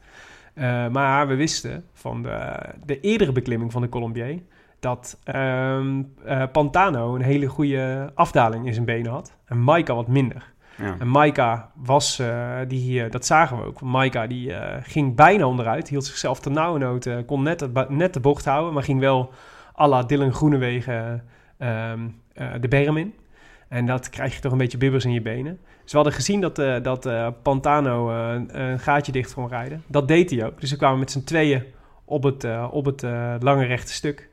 Maar 0.91 1.29
we 1.29 1.35
wisten 1.35 1.85
van 1.93 2.23
de, 2.23 2.53
de 2.85 3.01
eerdere 3.01 3.33
beklimming 3.33 3.73
van 3.73 3.83
de 3.83 3.89
Colombier... 3.89 4.43
dat 4.81 5.19
ehm, 5.25 6.03
eh, 6.25 6.43
Pantano 6.53 7.15
een 7.15 7.23
hele 7.23 7.47
goede 7.47 8.11
afdaling 8.15 8.67
in 8.67 8.75
zijn 8.75 8.85
benen 8.85 9.13
had. 9.13 9.37
En 9.45 9.63
Maika 9.63 9.95
wat 9.95 10.09
minder. 10.09 10.53
Ja. 10.77 10.97
En 10.99 11.09
Maika 11.09 11.71
was, 11.75 12.19
eh, 12.19 12.59
die, 12.69 13.05
eh, 13.05 13.11
dat 13.11 13.27
zagen 13.27 13.57
we 13.57 13.65
ook. 13.65 13.81
Maika 13.81 14.27
die 14.27 14.53
ging 14.83 15.17
bijna 15.17 15.47
onderuit, 15.47 15.89
hield 15.89 16.05
zichzelf 16.05 16.41
ter 16.41 16.51
nauwernood, 16.51 17.07
eh, 17.07 17.17
kon 17.27 17.43
net, 17.43 17.89
net 17.89 18.15
de 18.15 18.21
bocht 18.21 18.45
houden, 18.45 18.75
maar 18.75 18.83
ging 18.83 19.01
wel 19.01 19.33
à 19.79 19.89
la 19.89 20.03
Dylan 20.03 20.33
Groenewegen 20.33 21.25
ehm, 21.59 22.01
eh, 22.33 22.47
de 22.61 22.69
berm 22.69 22.97
in. 22.97 23.15
En 23.69 23.87
dat 23.87 24.11
krijg 24.11 24.35
je 24.35 24.41
toch 24.41 24.53
een 24.53 24.59
beetje 24.59 24.79
bibbers 24.79 25.05
in 25.05 25.13
je 25.13 25.23
benen. 25.23 25.59
Dus 25.83 25.91
we 25.91 25.97
hadden 25.97 26.15
gezien 26.15 26.41
dat, 26.41 26.57
dat 26.85 27.09
Pantano 27.43 28.11
een 28.11 28.79
gaatje 28.79 29.13
dicht 29.13 29.35
kon 29.35 29.49
rijden. 29.49 29.83
Dat 29.87 30.09
deed 30.09 30.31
hij 30.31 30.47
ook. 30.47 30.61
Dus 30.61 30.69
ze 30.69 30.77
kwamen 30.77 30.99
met 30.99 31.11
z'n 31.11 31.25
tweeën 31.25 31.65
op 32.05 32.23
het, 32.23 32.47
op 32.71 32.85
het 32.85 33.03
lange 33.43 33.65
rechte 33.65 33.93
stuk. 33.93 34.30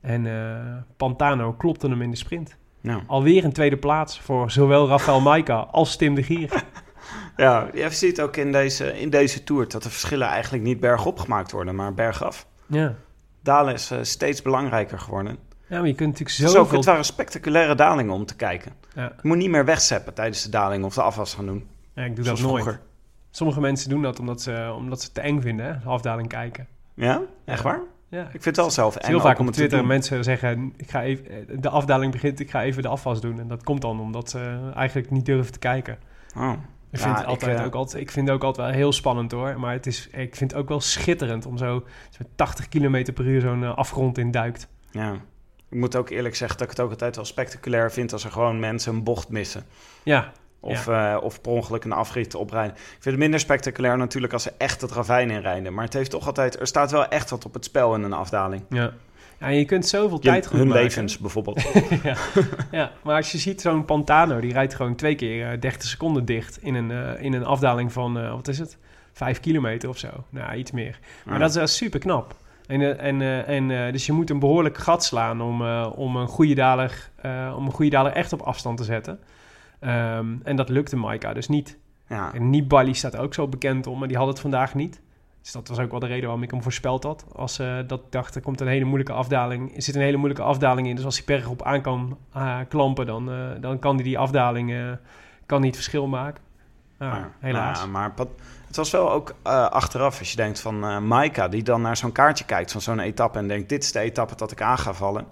En 0.00 0.26
eh, 0.26 0.76
Pantano 0.96 1.52
klopte 1.52 1.88
hem 1.88 2.02
in 2.02 2.10
de 2.10 2.16
sprint. 2.16 2.56
Ja. 2.80 3.00
Alweer 3.06 3.44
een 3.44 3.52
tweede 3.52 3.76
plaats 3.76 4.20
voor 4.20 4.50
zowel 4.50 4.88
Rafael 4.88 5.20
Maika 5.20 5.56
als 5.56 5.96
Tim 5.96 6.14
de 6.14 6.22
Gier. 6.22 6.64
ja, 7.36 7.68
je 7.74 7.90
ziet 7.90 8.20
ook 8.20 8.36
in 8.36 8.52
deze, 8.52 9.00
in 9.00 9.10
deze 9.10 9.44
Tour 9.44 9.68
dat 9.68 9.82
de 9.82 9.90
verschillen 9.90 10.28
eigenlijk 10.28 10.64
niet 10.64 10.80
bergop 10.80 11.18
gemaakt 11.18 11.52
worden, 11.52 11.74
maar 11.74 11.94
bergaf. 11.94 12.46
Ja. 12.66 12.94
Dalen 13.42 13.74
is 13.74 13.90
eh, 13.90 13.98
steeds 14.02 14.42
belangrijker 14.42 14.98
geworden. 14.98 15.36
ja, 15.68 15.78
maar 15.78 15.86
je 15.86 15.94
kunt 15.94 16.18
natuurlijk 16.18 16.52
zoveel... 16.52 16.76
het 16.76 16.86
waren 16.86 17.04
spectaculaire 17.04 17.74
dalingen 17.74 18.14
om 18.14 18.26
te 18.26 18.36
kijken. 18.36 18.72
Ja. 18.94 19.12
Je 19.22 19.28
moet 19.28 19.36
niet 19.36 19.50
meer 19.50 19.64
wegzeppen 19.64 20.14
tijdens 20.14 20.42
de 20.42 20.50
daling 20.50 20.84
of 20.84 20.94
de 20.94 21.02
afwas 21.02 21.34
gaan 21.34 21.46
doen. 21.46 21.68
Ja, 21.94 22.04
ik 22.04 22.16
doe 22.16 22.24
Zoals 22.24 22.40
dat 22.40 22.50
nooit. 22.50 22.62
vroeger. 22.62 22.84
Sommige 23.30 23.60
mensen 23.60 23.90
doen 23.90 24.02
dat 24.02 24.18
omdat 24.18 24.42
ze, 24.42 24.72
omdat 24.76 24.98
ze 25.00 25.04
het 25.04 25.14
te 25.14 25.20
eng 25.20 25.40
vinden, 25.40 25.66
hè? 25.66 25.72
de 25.78 25.88
afdaling 25.88 26.28
kijken. 26.28 26.66
Ja? 26.94 27.20
Echt 27.44 27.62
waar? 27.62 27.80
Ja. 28.08 28.22
Ik 28.22 28.30
vind 28.30 28.44
het 28.44 28.56
wel 28.56 28.70
zelf 28.70 28.96
eng 28.96 29.08
heel 29.08 29.20
vaak 29.20 29.38
om 29.38 29.46
op 29.46 29.52
Twitter 29.52 29.86
mensen 29.86 30.24
zeggen, 30.24 30.72
ik 30.76 30.90
ga 30.90 31.02
even, 31.02 31.24
de 31.60 31.68
afdaling 31.68 32.12
begint, 32.12 32.40
ik 32.40 32.50
ga 32.50 32.62
even 32.62 32.82
de 32.82 32.88
afwas 32.88 33.20
doen. 33.20 33.40
En 33.40 33.48
dat 33.48 33.62
komt 33.62 33.80
dan 33.80 34.00
omdat 34.00 34.30
ze 34.30 34.70
eigenlijk 34.74 35.10
niet 35.10 35.26
durven 35.26 35.52
te 35.52 35.58
kijken. 35.58 35.98
Oh. 36.36 36.52
Ik 36.90 36.98
vind, 36.98 37.16
het 37.16 37.26
altijd 37.26 37.58
eh, 37.58 37.64
ook 37.64 37.74
altijd, 37.74 38.02
ik 38.02 38.10
vind 38.10 38.26
het 38.26 38.36
ook 38.36 38.44
altijd 38.44 38.66
wel 38.66 38.76
heel 38.76 38.92
spannend 38.92 39.32
hoor. 39.32 39.60
Maar 39.60 39.72
het 39.72 39.86
is, 39.86 40.08
ik 40.12 40.36
vind 40.36 40.50
het 40.50 40.60
ook 40.60 40.68
wel 40.68 40.80
schitterend 40.80 41.46
om 41.46 41.58
zo, 41.58 41.84
zo 42.10 42.22
80 42.34 42.68
km 42.68 43.12
per 43.12 43.26
uur 43.26 43.40
zo'n 43.40 43.64
eh, 43.64 43.76
afgrond 43.76 44.18
in 44.18 44.30
duikt. 44.30 44.68
Ja. 44.90 45.12
Ik 45.68 45.78
moet 45.78 45.96
ook 45.96 46.10
eerlijk 46.10 46.34
zeggen 46.34 46.58
dat 46.58 46.66
ik 46.66 46.76
het 46.76 46.84
ook 46.84 46.90
altijd 46.90 47.16
wel 47.16 47.24
spectaculair 47.24 47.92
vind 47.92 48.12
als 48.12 48.24
er 48.24 48.30
gewoon 48.30 48.60
mensen 48.60 48.94
een 48.94 49.04
bocht 49.04 49.28
missen. 49.28 49.64
Ja, 50.02 50.32
Of, 50.60 50.88
eh, 50.88 51.16
of 51.22 51.40
per 51.40 51.52
ongeluk 51.52 51.84
een 51.84 51.92
afrit 51.92 52.34
oprijden. 52.34 52.72
Ik 52.76 52.82
vind 52.88 53.04
het 53.04 53.16
minder 53.18 53.40
spectaculair 53.40 53.96
natuurlijk 53.96 54.32
als 54.32 54.42
ze 54.42 54.52
echt 54.58 54.80
het 54.80 54.90
ravijn 54.92 55.30
inrijden. 55.30 55.74
Maar 55.74 55.84
het 55.84 55.92
heeft 55.92 56.10
toch 56.10 56.26
altijd... 56.26 56.60
Er 56.60 56.66
staat 56.66 56.90
wel 56.90 57.08
echt 57.08 57.30
wat 57.30 57.44
op 57.44 57.54
het 57.54 57.64
spel 57.64 57.94
in 57.94 58.02
een 58.02 58.12
afdaling. 58.12 58.62
ja. 58.70 58.92
ja 59.38 59.46
en 59.46 59.54
je 59.54 59.64
kunt 59.64 59.86
zoveel 59.86 60.18
Je- 60.20 60.28
tijd 60.28 60.46
goed 60.46 60.58
hun 60.58 60.66
maken. 60.68 60.82
levens 60.82 61.18
bijvoorbeeld. 61.18 61.62
ja. 62.02 62.16
ja, 62.70 62.92
maar 63.02 63.16
als 63.16 63.32
je 63.32 63.38
ziet 63.38 63.60
zo'n 63.60 63.84
Pantano, 63.84 64.40
die 64.40 64.52
rijdt 64.52 64.74
gewoon 64.74 64.94
twee 64.94 65.14
keer 65.14 65.50
eh, 65.52 65.60
30 65.60 65.88
seconden 65.88 66.24
dicht 66.24 66.62
in 66.62 66.74
een, 66.74 66.90
eh, 66.90 67.22
in 67.24 67.32
een 67.32 67.44
afdaling 67.44 67.92
van, 67.92 68.30
wat 68.30 68.48
is 68.48 68.58
het? 68.58 68.76
Vijf 69.12 69.40
kilometer 69.40 69.88
of 69.88 69.98
zo. 69.98 70.08
Nou, 70.30 70.54
iets 70.56 70.70
meer. 70.70 70.98
Maar 71.24 71.34
Ja. 71.34 71.40
dat 71.40 71.50
is 71.50 71.56
wel 71.56 71.66
super 71.66 72.00
knap. 72.00 72.34
En, 72.66 72.98
en, 72.98 73.46
en, 73.46 73.92
dus 73.92 74.06
je 74.06 74.12
moet 74.12 74.30
een 74.30 74.38
behoorlijk 74.38 74.78
gat 74.78 75.04
slaan 75.04 75.40
om, 75.40 75.62
om, 75.84 76.16
een 76.16 76.28
goede 76.28 76.54
daler, 76.54 77.10
om 77.56 77.66
een 77.66 77.72
goede 77.72 77.90
daler 77.90 78.12
echt 78.12 78.32
op 78.32 78.40
afstand 78.40 78.76
te 78.78 78.84
zetten. 78.84 79.18
Ehm, 79.80 80.34
en 80.42 80.56
dat 80.56 80.68
lukte 80.68 80.96
Maika 80.96 81.32
dus 81.32 81.48
niet. 81.48 81.78
Ja. 82.08 82.34
En 82.34 82.50
Nibali 82.50 82.94
staat 82.94 83.16
ook 83.16 83.34
zo 83.34 83.48
bekend 83.48 83.86
om, 83.86 83.98
maar 83.98 84.08
die 84.08 84.16
had 84.16 84.26
het 84.26 84.40
vandaag 84.40 84.74
niet. 84.74 85.00
Dus 85.42 85.52
dat 85.52 85.68
was 85.68 85.78
ook 85.78 85.90
wel 85.90 86.00
de 86.00 86.06
reden 86.06 86.24
waarom 86.24 86.42
ik 86.42 86.50
hem 86.50 86.62
voorspeld 86.62 87.02
had. 87.02 87.24
Als 87.32 87.58
eh 87.58 87.78
dat 87.86 88.12
dacht, 88.12 88.34
er 88.34 88.40
komt 88.40 88.60
een 88.60 88.66
hele 88.66 88.84
moeilijke 88.84 89.12
afdaling. 89.12 89.76
Er 89.76 89.82
zit 89.82 89.94
een 89.94 90.00
hele 90.00 90.16
moeilijke 90.16 90.44
afdaling 90.44 90.88
in. 90.88 90.96
Dus 90.96 91.04
als 91.04 91.16
hij 91.16 91.24
bergop 91.26 91.62
aan 91.62 91.82
kan 91.82 92.18
eh, 92.32 92.58
klampen, 92.68 93.06
dan, 93.06 93.30
eh, 93.30 93.36
dan 93.60 93.78
kan 93.78 93.94
hij 93.94 94.04
die 94.04 94.18
afdaling 94.18 94.96
kan 95.46 95.60
niet 95.60 95.74
verschil 95.74 96.06
maken. 96.06 96.44
Maar- 96.98 97.30
helaas. 97.38 97.78
nou, 97.78 97.90
maar 97.90 98.12
het 98.66 98.76
was 98.76 98.90
wel 98.90 99.12
ook 99.12 99.34
achteraf, 99.70 100.18
als 100.18 100.30
je 100.30 100.36
denkt 100.36 100.60
van 100.60 101.06
Maika, 101.06 101.48
die 101.48 101.62
dan 101.62 101.80
naar 101.82 101.96
zo'n 101.96 102.12
kaartje 102.12 102.44
kijkt 102.44 102.72
van 102.72 102.80
zo'n 102.80 102.98
etappe 102.98 103.38
en 103.38 103.48
denkt: 103.48 103.68
dit 103.68 103.82
is 103.82 103.92
de 103.92 104.00
etappe 104.00 104.36
dat 104.36 104.52
ik 104.52 104.62
aan 104.62 104.78
ga 104.78 104.92
vallen. 104.92 105.26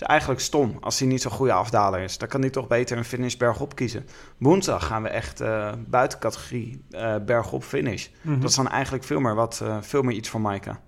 Is 0.00 0.06
eigenlijk 0.06 0.40
stom 0.40 0.76
als 0.80 0.98
hij 0.98 1.08
niet 1.08 1.22
zo'n 1.22 1.30
goede 1.30 1.52
afdaler 1.52 2.00
is. 2.00 2.18
Dan 2.18 2.28
kan 2.28 2.40
hij 2.40 2.50
toch 2.50 2.66
beter 2.66 2.96
een 2.96 3.04
finish 3.04 3.36
bergop 3.36 3.74
kiezen. 3.74 4.06
Woensdag 4.38 4.86
gaan 4.86 5.02
we 5.02 5.08
echt 5.08 5.40
eh 5.40 5.72
buiten 5.86 6.18
categorie 6.18 6.84
eh, 6.90 7.14
bergop 7.26 7.64
finish. 7.64 8.08
Mhm. 8.22 8.40
Dat 8.40 8.50
is 8.50 8.56
dan 8.56 8.68
eigenlijk 8.68 9.04
veel 9.04 9.20
meer, 9.20 9.34
wat, 9.34 9.60
eh, 9.62 9.76
veel 9.80 10.02
meer 10.02 10.16
iets 10.16 10.28
voor 10.28 10.40
Maika 10.40 10.80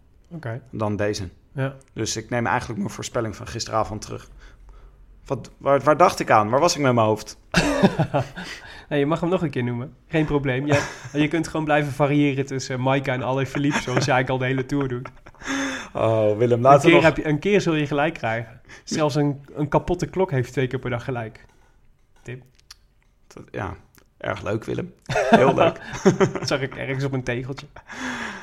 dan 0.70 0.96
deze. 0.96 1.29
ja. 1.55 1.77
Dus 1.92 2.16
ik 2.16 2.31
neem 2.31 2.46
eigenlijk 2.46 2.79
mijn 2.79 2.90
voorspelling 2.90 3.37
van 3.37 3.46
gisteravond 3.46 4.01
terug. 4.01 4.29
Wat, 5.27 5.51
waar, 5.59 5.81
waar 5.81 5.96
dacht 5.96 6.20
ik 6.20 6.31
aan? 6.31 6.51
Waar 6.51 6.61
was 6.61 6.75
ik 6.77 6.81
met 6.83 6.94
mijn 6.94 7.07
hoofd? 7.07 7.38
Je 8.88 9.07
mag 9.07 9.20
hem 9.20 9.29
nog 9.29 9.42
een 9.42 9.51
keer 9.51 9.64
noemen. 9.64 9.94
Geen 10.09 10.25
probleem. 10.25 10.66
Je, 10.66 10.88
je 11.12 11.29
kunt 11.29 11.48
gewoon 11.48 11.64
blijven 11.64 11.92
variëren 11.92 12.46
tussen 12.46 12.81
Maika 12.81 13.12
en 13.12 13.22
Alain 13.22 13.46
Philippe, 13.46 13.81
zoals 13.81 14.05
jij 14.05 14.14
eigenlijk 14.14 14.29
al 14.29 14.38
de 14.38 14.44
hele 14.44 14.66
tour 14.66 14.88
doet. 14.88 15.09
Oh, 15.92 16.37
Willem, 16.37 16.59
Een 16.59 16.61
laten 16.61 16.81
we 16.81 16.87
keer, 16.87 16.94
nog... 16.94 17.05
heb 17.05 17.16
je, 17.16 17.26
een 17.26 17.38
keer 17.38 17.61
zul 17.61 17.74
je 17.74 17.87
gelijk 17.87 18.14
krijgen. 18.14 18.61
Zelfs 18.85 19.14
een, 19.14 19.44
een 19.55 19.68
kapotte 19.68 20.07
klok 20.07 20.31
heeft 20.31 20.52
twee 20.52 20.66
keer 20.66 20.78
per 20.78 20.90
dag 20.90 21.05
gelijk. 21.05 21.44
Ja, 23.50 23.74
erg 24.18 24.42
leuk, 24.42 24.64
Willem. 24.64 24.94
Heel 25.31 25.55
leuk. 25.55 25.81
Dat 26.33 26.48
zag 26.52 26.61
ik 26.61 26.76
ergens 26.76 27.05
op 27.05 27.12
een 27.12 27.22
tegeltje. 27.22 27.66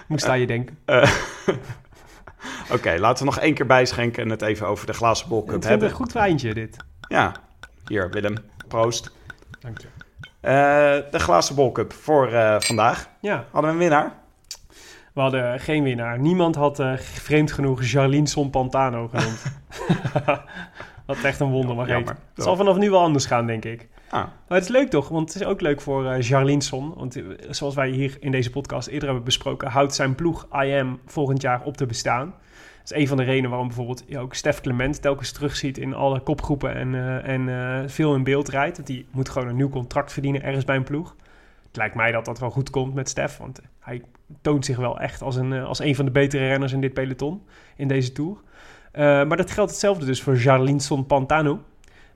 Moest 0.07 0.27
aan 0.27 0.39
je 0.39 0.47
denken. 0.47 0.77
Eh, 0.85 2.75
Oké, 2.75 2.95
laten 2.99 3.25
we 3.25 3.31
nog 3.31 3.39
één 3.39 3.53
keer 3.53 3.65
bijschenken 3.65 4.23
en 4.23 4.29
het 4.29 4.41
even 4.41 4.67
over 4.67 4.85
de 4.85 4.93
glazen 4.93 5.29
bol 5.29 5.39
vind 5.41 5.53
het 5.53 5.63
hebben. 5.67 5.89
een 5.89 5.95
goed 5.95 6.11
wijntje, 6.11 6.53
dit. 6.53 6.77
Ja, 7.07 7.33
hier 7.87 8.09
Willem, 8.09 8.35
proost. 8.67 9.11
Dank 9.59 9.77
je. 9.81 9.87
Eh, 10.39 11.11
de 11.11 11.19
glazen 11.19 11.55
bol 11.55 11.71
cup 11.71 11.93
voor 11.93 12.27
eh, 12.27 12.55
vandaag. 12.59 13.09
Ja, 13.21 13.45
Hadden 13.51 13.61
we 13.61 13.67
een 13.77 13.77
winnaar? 13.77 14.13
We 15.19 15.25
hadden 15.25 15.59
geen 15.59 15.83
winnaar. 15.83 16.19
Niemand 16.19 16.55
had 16.55 16.79
eh, 16.79 16.97
vreemd 16.97 17.51
genoeg 17.51 17.83
Jarlien 17.83 18.27
Son 18.27 18.49
Pantano 18.49 19.07
genoemd. 19.13 19.43
Wat 21.05 21.23
echt 21.23 21.39
een 21.39 21.49
wonder 21.49 21.75
mag 21.75 21.87
Jammer. 21.87 22.09
heten. 22.09 22.23
Het 22.33 22.43
zal 22.43 22.55
vanaf 22.55 22.77
nu 22.77 22.89
wel 22.89 22.99
anders 22.99 23.25
gaan, 23.25 23.45
denk 23.45 23.65
ik. 23.65 23.87
Ah, 24.09 24.23
Maar 24.47 24.57
het 24.57 24.63
is 24.63 24.69
leuk 24.69 24.89
toch, 24.89 25.09
want 25.09 25.33
het 25.33 25.41
is 25.41 25.47
ook 25.47 25.61
leuk 25.61 25.81
voor 25.81 26.05
eh 26.05 26.21
Jarlien 26.21 26.61
Son. 26.61 26.93
Want 26.95 27.15
eh, 27.15 27.23
zoals 27.49 27.75
wij 27.75 27.89
hier 27.89 28.17
in 28.19 28.31
deze 28.31 28.49
podcast 28.49 28.87
eerder 28.87 29.07
hebben 29.07 29.25
besproken... 29.25 29.69
houdt 29.69 29.93
zijn 29.95 30.15
ploeg 30.15 30.47
IM 30.61 30.99
volgend 31.05 31.41
jaar 31.41 31.61
op 31.63 31.77
te 31.77 31.85
bestaan. 31.85 32.25
Dat 32.79 32.91
is 32.91 33.01
een 33.01 33.07
van 33.07 33.17
de 33.17 33.23
redenen 33.23 33.49
waarom 33.49 33.67
bijvoorbeeld 33.67 34.03
je 34.07 34.19
ook 34.19 34.33
Stef 34.33 34.61
Clement... 34.61 35.01
telkens 35.01 35.31
terugziet 35.31 35.77
in 35.77 35.93
alle 35.93 36.19
kopgroepen 36.19 36.75
en, 36.75 36.95
eh, 36.95 37.33
en 37.33 37.49
eh, 37.49 37.89
veel 37.89 38.15
in 38.15 38.23
beeld 38.23 38.49
rijdt. 38.49 38.75
Want 38.75 38.87
die 38.87 39.05
moet 39.11 39.29
gewoon 39.29 39.47
een 39.47 39.55
nieuw 39.55 39.69
contract 39.69 40.13
verdienen 40.13 40.43
ergens 40.43 40.65
bij 40.65 40.75
een 40.75 40.83
ploeg. 40.83 41.15
Het 41.69 41.77
lijkt 41.77 41.95
mij 41.95 42.11
dat 42.11 42.25
dat 42.25 42.39
wel 42.39 42.49
goed 42.49 42.69
komt 42.69 42.93
met 42.93 43.09
Stef. 43.09 43.37
Want 43.37 43.61
hij 43.79 44.01
toont 44.41 44.65
zich 44.65 44.77
wel 44.77 44.99
echt 44.99 45.21
als 45.21 45.35
een, 45.35 45.53
eh, 45.53 45.65
als 45.65 45.79
een 45.79 45.95
van 45.95 46.05
de 46.05 46.11
betere 46.11 46.47
renners 46.47 46.73
in 46.73 46.81
dit 46.81 46.93
peloton. 46.93 47.41
In 47.75 47.87
deze 47.87 48.11
Tour. 48.11 48.37
Eh, 48.91 49.03
maar 49.03 49.37
dat 49.37 49.51
geldt 49.51 49.71
hetzelfde 49.71 50.05
dus 50.05 50.21
voor 50.21 50.35
Jarlinson 50.35 51.05
Pantano. 51.05 51.63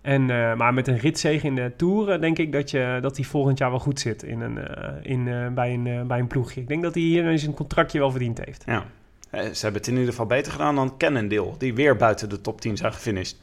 En, 0.01 0.29
eh, 0.29 0.55
maar 0.55 0.73
met 0.73 0.87
een 0.87 0.97
ritzege 0.97 1.47
in 1.47 1.55
de 1.55 1.71
Tour 1.77 2.21
denk 2.21 2.37
ik 2.37 2.51
dat, 2.51 2.71
je, 2.71 2.97
dat 3.01 3.15
hij 3.15 3.25
volgend 3.25 3.57
jaar 3.57 3.69
wel 3.69 3.79
goed 3.79 3.99
zit 3.99 4.23
in 4.23 4.41
een, 4.41 4.57
in, 5.01 5.53
bij, 5.53 5.73
een, 5.73 6.07
bij 6.07 6.19
een 6.19 6.27
ploegje. 6.27 6.61
Ik 6.61 6.67
denk 6.67 6.83
dat 6.83 6.93
hij 6.93 7.03
hier 7.03 7.27
eens 7.27 7.43
een 7.43 7.53
contractje 7.53 7.99
wel 7.99 8.11
verdiend 8.11 8.45
heeft. 8.45 8.63
ja. 8.65 8.85
Ze 9.31 9.59
hebben 9.61 9.81
het 9.81 9.87
in 9.87 9.93
ieder 9.93 10.09
geval 10.09 10.25
beter 10.25 10.51
gedaan 10.51 10.75
dan 10.75 10.97
Cannondale, 10.97 11.57
die 11.57 11.73
weer 11.73 11.95
buiten 11.95 12.29
de 12.29 12.41
top 12.41 12.61
10 12.61 12.77
zijn 12.77 12.93
gefinished. 12.93 13.37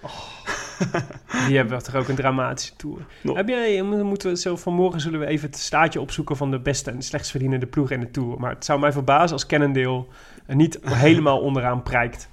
Die 1.47 1.57
hebben 1.57 1.83
toch 1.83 1.95
ook 1.95 2.09
een 2.09 2.15
dramatische 2.15 2.77
tour. 2.77 2.99
Heb 3.23 3.49
jij, 3.49 3.83
moeten 3.83 4.31
we 4.31 4.37
zo 4.37 4.57
vanmorgen 4.57 5.01
zullen 5.01 5.21
we 5.21 5.27
even 5.27 5.47
het 5.51 5.59
staatje 5.59 6.01
opzoeken 6.01 6.37
van 6.37 6.51
de 6.51 6.59
beste 6.61 6.91
en 6.91 7.03
slechtst 7.03 7.31
verdienende 7.31 7.67
ploeg 7.67 7.91
in 7.91 8.01
de 8.01 8.11
tour. 8.11 8.41
Maar 8.41 8.51
het 8.51 8.65
zou 8.65 8.81
mij 8.81 8.93
verbazen 8.93 9.33
als 9.33 9.47
Cannondale 9.47 10.05
niet 10.47 10.79
helemaal 11.05 11.41
onderaan 11.41 11.83
prijkt. 11.83 12.29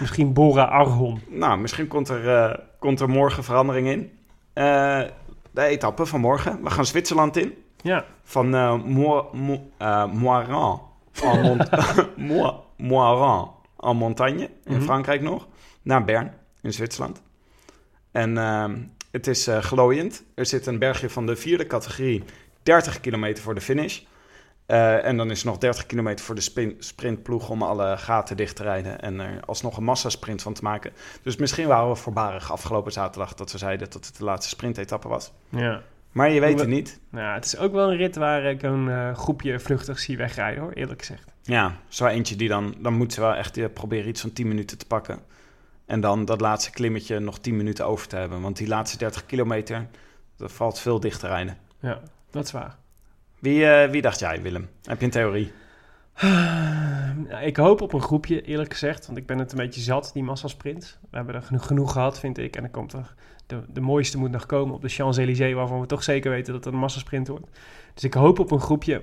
Misschien 0.00 0.32
Bora 0.32 0.62
Argon. 0.64 1.20
Nou, 1.28 1.58
misschien 1.58 1.88
komt 1.88 2.08
er, 2.08 2.28
eh, 2.28 2.58
komt 2.78 3.00
er 3.00 3.08
morgen 3.08 3.44
verandering 3.44 3.86
in. 3.88 4.10
Eh, 4.52 5.00
de 5.50 5.62
etappe 5.62 6.06
van 6.06 6.20
morgen. 6.20 6.62
We 6.62 6.70
gaan 6.70 6.86
Zwitserland 6.86 7.36
in. 7.36 7.54
Ja, 7.82 8.04
Van 8.22 8.54
eh 8.54 8.82
Mo- 8.84 9.28
Mo- 9.32 9.70
Moiran 10.12 10.80
en 11.22 11.40
Mont- 11.40 11.70
Mo- 12.16 12.64
Moiran 12.76 13.50
en 13.80 13.96
Montagne 13.96 14.50
in 14.64 14.74
Mhm. 14.74 14.82
Frankrijk 14.82 15.22
nog. 15.22 15.46
Naar 15.82 16.04
Bern 16.04 16.32
in 16.62 16.72
Zwitserland. 16.72 17.22
En 18.14 18.38
ehm, 18.38 18.76
het 19.10 19.26
is 19.26 19.46
eh 19.46 19.58
glooiend. 19.58 20.24
Er 20.34 20.46
zit 20.46 20.66
een 20.66 20.78
bergje 20.78 21.10
van 21.10 21.26
de 21.26 21.36
vierde 21.36 21.66
categorie. 21.66 22.24
30 22.62 23.00
kilometer 23.00 23.42
voor 23.42 23.54
de 23.54 23.60
finish. 23.60 24.00
Eh, 24.66 25.04
en 25.04 25.16
dan 25.16 25.30
is 25.30 25.40
er 25.40 25.46
nog 25.46 25.58
30 25.58 25.86
kilometer 25.86 26.24
voor 26.24 26.34
de 26.34 26.40
spin- 26.40 26.76
sprintploeg 26.78 27.48
om 27.50 27.62
alle 27.62 27.96
gaten 27.96 28.36
dicht 28.36 28.56
te 28.56 28.62
rijden. 28.62 29.00
En 29.00 29.20
er 29.20 29.40
alsnog 29.46 29.76
een 29.76 29.84
massasprint 29.84 30.42
van 30.42 30.52
te 30.54 30.62
maken. 30.62 30.92
Dus 31.22 31.36
misschien 31.36 31.66
waren 31.66 31.88
we 31.88 31.94
voorbarig 31.96 32.52
afgelopen 32.52 32.92
zaterdag 32.92 33.34
dat 33.34 33.52
we 33.52 33.58
zeiden 33.58 33.90
dat 33.90 34.06
het 34.06 34.16
de 34.18 34.24
laatste 34.24 34.48
sprintetappe 34.48 35.08
was. 35.08 35.32
ja. 35.48 35.82
Maar 36.12 36.30
je 36.30 36.40
weet 36.40 36.58
het 36.60 36.68
niet. 36.68 37.00
Nou, 37.10 37.34
het 37.34 37.44
is 37.44 37.56
ook 37.56 37.72
wel 37.72 37.90
een 37.90 37.96
rit 37.96 38.16
waar 38.16 38.44
ik 38.44 38.62
een 38.62 38.88
eh, 38.88 39.14
groepje 39.14 39.60
vluchtig 39.60 39.98
zie 39.98 40.16
wegrijden 40.16 40.62
hoor, 40.62 40.72
eerlijk 40.72 40.98
gezegd. 41.00 41.32
Ja, 41.42 41.76
zo 41.88 42.06
eentje 42.06 42.36
die 42.36 42.48
dan... 42.48 42.74
Dan 42.78 42.92
moeten 42.92 43.14
ze 43.14 43.20
wel 43.20 43.34
echt 43.34 43.72
proberen 43.74 44.08
iets 44.08 44.20
van 44.20 44.32
10 44.32 44.48
minuten 44.48 44.78
te 44.78 44.86
pakken. 44.86 45.18
En 45.86 46.00
dan 46.00 46.24
dat 46.24 46.40
laatste 46.40 46.70
klimmetje 46.70 47.18
nog 47.18 47.38
10 47.38 47.56
minuten 47.56 47.86
over 47.86 48.08
te 48.08 48.16
hebben. 48.16 48.40
Want 48.40 48.56
die 48.56 48.68
laatste 48.68 48.98
30 48.98 49.26
kilometer, 49.26 49.86
dat 50.36 50.52
valt 50.52 50.78
veel 50.78 51.00
dicht 51.00 51.20
te 51.20 51.26
rijden. 51.26 51.56
Ja, 51.80 52.00
dat 52.30 52.44
is 52.44 52.52
waar. 52.52 52.76
Wie, 53.38 53.66
eh, 53.66 53.90
wie 53.90 54.02
dacht 54.02 54.18
jij, 54.18 54.42
Willem? 54.42 54.68
Heb 54.82 54.98
je 54.98 55.04
een 55.04 55.10
theorie? 55.10 55.52
Ik 57.42 57.56
hoop 57.56 57.80
op 57.80 57.92
een 57.92 58.02
groepje, 58.02 58.42
eerlijk 58.42 58.72
gezegd. 58.72 59.06
Want 59.06 59.18
ik 59.18 59.26
ben 59.26 59.38
het 59.38 59.52
een 59.52 59.58
beetje 59.58 59.80
zat, 59.80 60.10
die 60.14 60.22
massasprint. 60.22 60.98
We 61.10 61.16
hebben 61.16 61.34
er 61.34 61.42
genoeg, 61.42 61.66
genoeg 61.66 61.92
gehad, 61.92 62.18
vind 62.18 62.38
ik. 62.38 62.56
En 62.56 62.62
dan 62.62 62.70
komt 62.70 62.92
er... 62.92 63.14
De, 63.46 63.60
de 63.68 63.80
mooiste 63.80 64.18
moet 64.18 64.30
nog 64.30 64.46
komen 64.46 64.74
op 64.74 64.82
de 64.82 64.88
Champs-Élysées... 64.88 65.54
waarvan 65.54 65.80
we 65.80 65.86
toch 65.86 66.02
zeker 66.02 66.30
weten 66.30 66.52
dat 66.52 66.64
het 66.64 66.74
een 66.74 66.80
massasprint 66.80 67.28
wordt. 67.28 67.46
Dus 67.94 68.04
ik 68.04 68.14
hoop 68.14 68.38
op 68.38 68.50
een 68.50 68.60
groepje. 68.60 69.02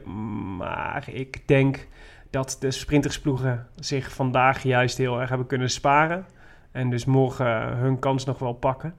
Maar 0.57 1.09
ik 1.11 1.47
denk 1.47 1.87
dat 2.29 2.57
de 2.59 2.71
sprintersploegen 2.71 3.67
zich 3.75 4.11
vandaag 4.11 4.63
juist 4.63 4.97
heel 4.97 5.19
erg 5.19 5.29
hebben 5.29 5.47
kunnen 5.47 5.69
sparen. 5.69 6.25
En 6.71 6.89
dus 6.89 7.05
morgen 7.05 7.77
hun 7.77 7.99
kans 7.99 8.25
nog 8.25 8.39
wel 8.39 8.53
pakken. 8.53 8.95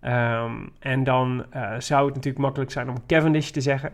Ehm, 0.00 0.66
en 0.78 1.04
dan 1.04 1.46
eh, 1.50 1.74
zou 1.78 2.04
het 2.04 2.14
natuurlijk 2.14 2.44
makkelijk 2.44 2.70
zijn 2.70 2.88
om 2.88 3.06
Cavendish 3.06 3.50
te 3.50 3.60
zeggen. 3.60 3.92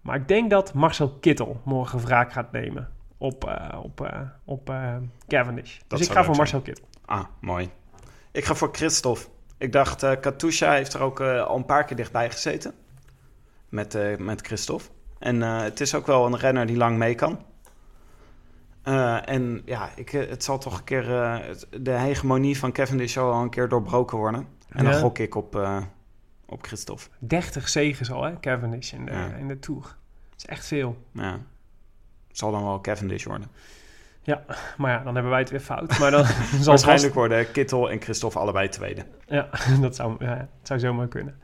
Maar 0.00 0.16
ik 0.16 0.28
denk 0.28 0.50
dat 0.50 0.74
Marcel 0.74 1.10
Kittel 1.10 1.60
morgen 1.64 2.00
wraak 2.00 2.32
gaat 2.32 2.52
nemen 2.52 2.88
op, 3.18 3.44
eh, 3.44 3.78
op, 3.82 4.00
eh, 4.00 4.20
op 4.44 4.70
eh, 4.70 4.96
Cavendish. 5.28 5.78
Dat 5.86 5.98
dus 5.98 6.08
ik 6.08 6.14
ga 6.14 6.24
voor 6.24 6.36
Marcel 6.36 6.60
Kittel. 6.60 6.84
Ah, 7.04 7.24
mooi. 7.40 7.70
Ik 8.32 8.44
ga 8.44 8.54
voor 8.54 8.68
Christophe. 8.72 9.26
Ik 9.60 9.72
dacht, 9.72 10.02
eh 10.02 10.12
Katusha 10.20 10.72
heeft 10.72 10.94
er 10.94 11.00
ook 11.00 11.20
eh, 11.20 11.46
al 11.46 11.56
een 11.56 11.64
paar 11.64 11.84
keer 11.84 11.96
dichtbij 11.96 12.30
gezeten. 12.30 12.74
Met, 13.68 13.94
eh, 13.94 14.16
met 14.16 14.40
Christophe. 14.40 14.84
En 15.18 15.42
eh, 15.42 15.62
het 15.62 15.80
is 15.80 15.94
ook 15.94 16.06
wel 16.06 16.26
een 16.26 16.36
renner 16.36 16.66
die 16.66 16.76
lang 16.76 16.96
mee 16.96 17.14
kan. 17.14 17.38
Eh, 18.82 19.28
en 19.28 19.62
ja, 19.64 19.90
ik, 19.96 20.12
eh, 20.12 20.28
het 20.28 20.44
zal 20.44 20.58
toch 20.58 20.78
een 20.78 20.84
keer... 20.84 21.14
eh, 21.22 21.38
de 21.80 21.90
hegemonie 21.90 22.58
van 22.58 22.72
Cavendish 22.72 23.12
zal 23.12 23.32
al 23.32 23.42
een 23.42 23.50
keer 23.50 23.68
doorbroken 23.68 24.18
worden. 24.18 24.46
En 24.68 24.84
dan 24.84 24.94
gok 24.94 25.18
ik 25.18 25.34
op, 25.34 25.56
eh, 25.56 25.82
op 26.46 26.62
Christophe. 26.64 27.04
30 27.18 27.68
zegens 27.68 28.10
al, 28.10 28.22
hè, 28.24 28.40
Cavendish 28.40 28.92
in 28.92 29.04
de, 29.04 29.12
Ja. 29.12 29.26
in 29.34 29.48
de 29.48 29.58
Tour. 29.58 29.80
Dat 29.82 30.38
is 30.38 30.46
echt 30.46 30.66
veel. 30.66 30.96
Ja. 31.12 31.38
Zal 32.32 32.50
dan 32.50 32.64
wel 32.64 32.80
Cavendish 32.80 33.24
worden. 33.24 33.48
Maar 34.76 34.90
ja, 34.90 35.04
dan 35.04 35.14
hebben 35.14 35.30
wij 35.30 35.40
het 35.40 35.50
weer 35.50 35.60
fout. 35.60 35.98
Maar 35.98 36.10
dan 36.10 36.24
zal 36.60 36.64
Waarschijnlijk 36.64 37.14
worden 37.14 37.50
Kittel 37.52 37.90
en 37.90 38.00
Christophe 38.00 38.38
allebei 38.38 38.68
tweede. 38.68 39.02
Ja, 39.26 39.48
dat 39.80 39.96
zou, 39.96 40.16
ja, 40.18 40.36
het 40.36 40.48
zou 40.62 40.80
zomaar 40.80 41.08
kunnen. 41.08 41.34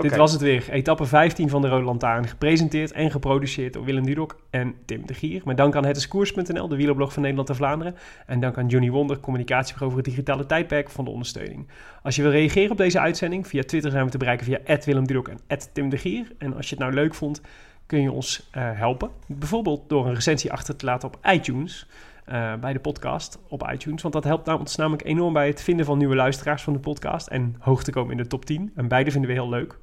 Dit 0.00 0.16
was 0.16 0.32
het 0.32 0.40
weer. 0.40 0.70
Etappe 0.70 1.06
15 1.06 1.48
van 1.48 1.62
de 1.62 1.68
Rode 1.68 1.84
Lantaarn. 1.84 2.28
Gepresenteerd 2.28 2.92
en 2.92 3.10
geproduceerd 3.10 3.72
door 3.72 3.84
Willem 3.84 4.06
Dudok 4.06 4.36
en 4.50 4.74
Tim 4.84 5.06
de 5.06 5.14
Gier. 5.14 5.42
Met 5.44 5.56
dank 5.56 5.76
aan 5.76 5.84
hetiskoers.nl, 5.84 6.68
de 6.68 6.76
wielerblog 6.76 7.12
van 7.12 7.22
Nederland 7.22 7.48
en 7.48 7.56
Vlaanderen. 7.56 7.96
En 8.26 8.40
dank 8.40 8.58
aan 8.58 8.66
Johnny 8.66 8.90
Wonder, 8.90 9.20
communicatiebureau 9.20 9.92
voor 9.92 10.00
het 10.00 10.10
digitale 10.10 10.46
tijdperk 10.46 10.90
van 10.90 11.04
de 11.04 11.10
ondersteuning. 11.10 11.68
Als 12.02 12.16
je 12.16 12.22
wil 12.22 12.30
reageren 12.30 12.70
op 12.70 12.76
deze 12.76 13.00
uitzending, 13.00 13.46
via 13.46 13.62
Twitter 13.62 13.90
zijn 13.90 14.04
we 14.04 14.10
te 14.10 14.18
bereiken 14.18 14.46
via 14.46 14.78
Willem 14.84 15.06
Dudok 15.06 15.28
en 15.28 15.58
Tim 15.72 15.88
de 15.88 15.98
Gier. 15.98 16.32
En 16.38 16.56
als 16.56 16.68
je 16.68 16.74
het 16.74 16.84
nou 16.84 16.94
leuk 16.94 17.14
vond, 17.14 17.40
kun 17.86 18.02
je 18.02 18.12
ons 18.12 18.48
eh, 18.50 18.62
helpen. 18.72 19.10
Bijvoorbeeld 19.26 19.88
door 19.88 20.06
een 20.06 20.14
recensie 20.14 20.52
achter 20.52 20.76
te 20.76 20.84
laten 20.84 21.08
op 21.08 21.18
iTunes. 21.26 21.86
Eh, 22.24 22.54
bij 22.54 22.72
de 22.72 22.80
podcast 22.80 23.38
op 23.48 23.70
iTunes. 23.72 24.02
Want 24.02 24.14
dat 24.14 24.24
helpt 24.24 24.48
ons 24.48 24.76
namelijk 24.76 25.04
enorm 25.04 25.32
bij 25.32 25.46
het 25.46 25.62
vinden 25.62 25.86
van 25.86 25.98
nieuwe 25.98 26.14
luisteraars 26.14 26.62
van 26.62 26.72
de 26.72 26.78
podcast. 26.78 27.26
En 27.26 27.56
hoog 27.58 27.82
te 27.82 27.90
komen 27.90 28.10
in 28.10 28.16
de 28.16 28.26
top 28.26 28.44
10. 28.44 28.72
En 28.74 28.88
beide 28.88 29.10
vinden 29.10 29.30
we 29.30 29.36
heel 29.36 29.48
leuk. 29.48 29.78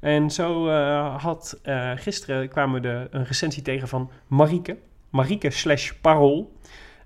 En 0.00 0.30
zo 0.30 0.68
eh, 0.68 1.22
had 1.22 1.58
eh, 1.62 1.90
gisteren 1.94 2.48
kwamen 2.48 2.74
we 2.74 2.88
de, 2.88 3.08
een 3.10 3.24
recensie 3.24 3.62
tegen 3.62 3.88
van 3.88 4.10
Marieke. 4.26 4.76
Marieke 5.10 5.50
slash 5.50 5.92
Parool. 5.92 6.54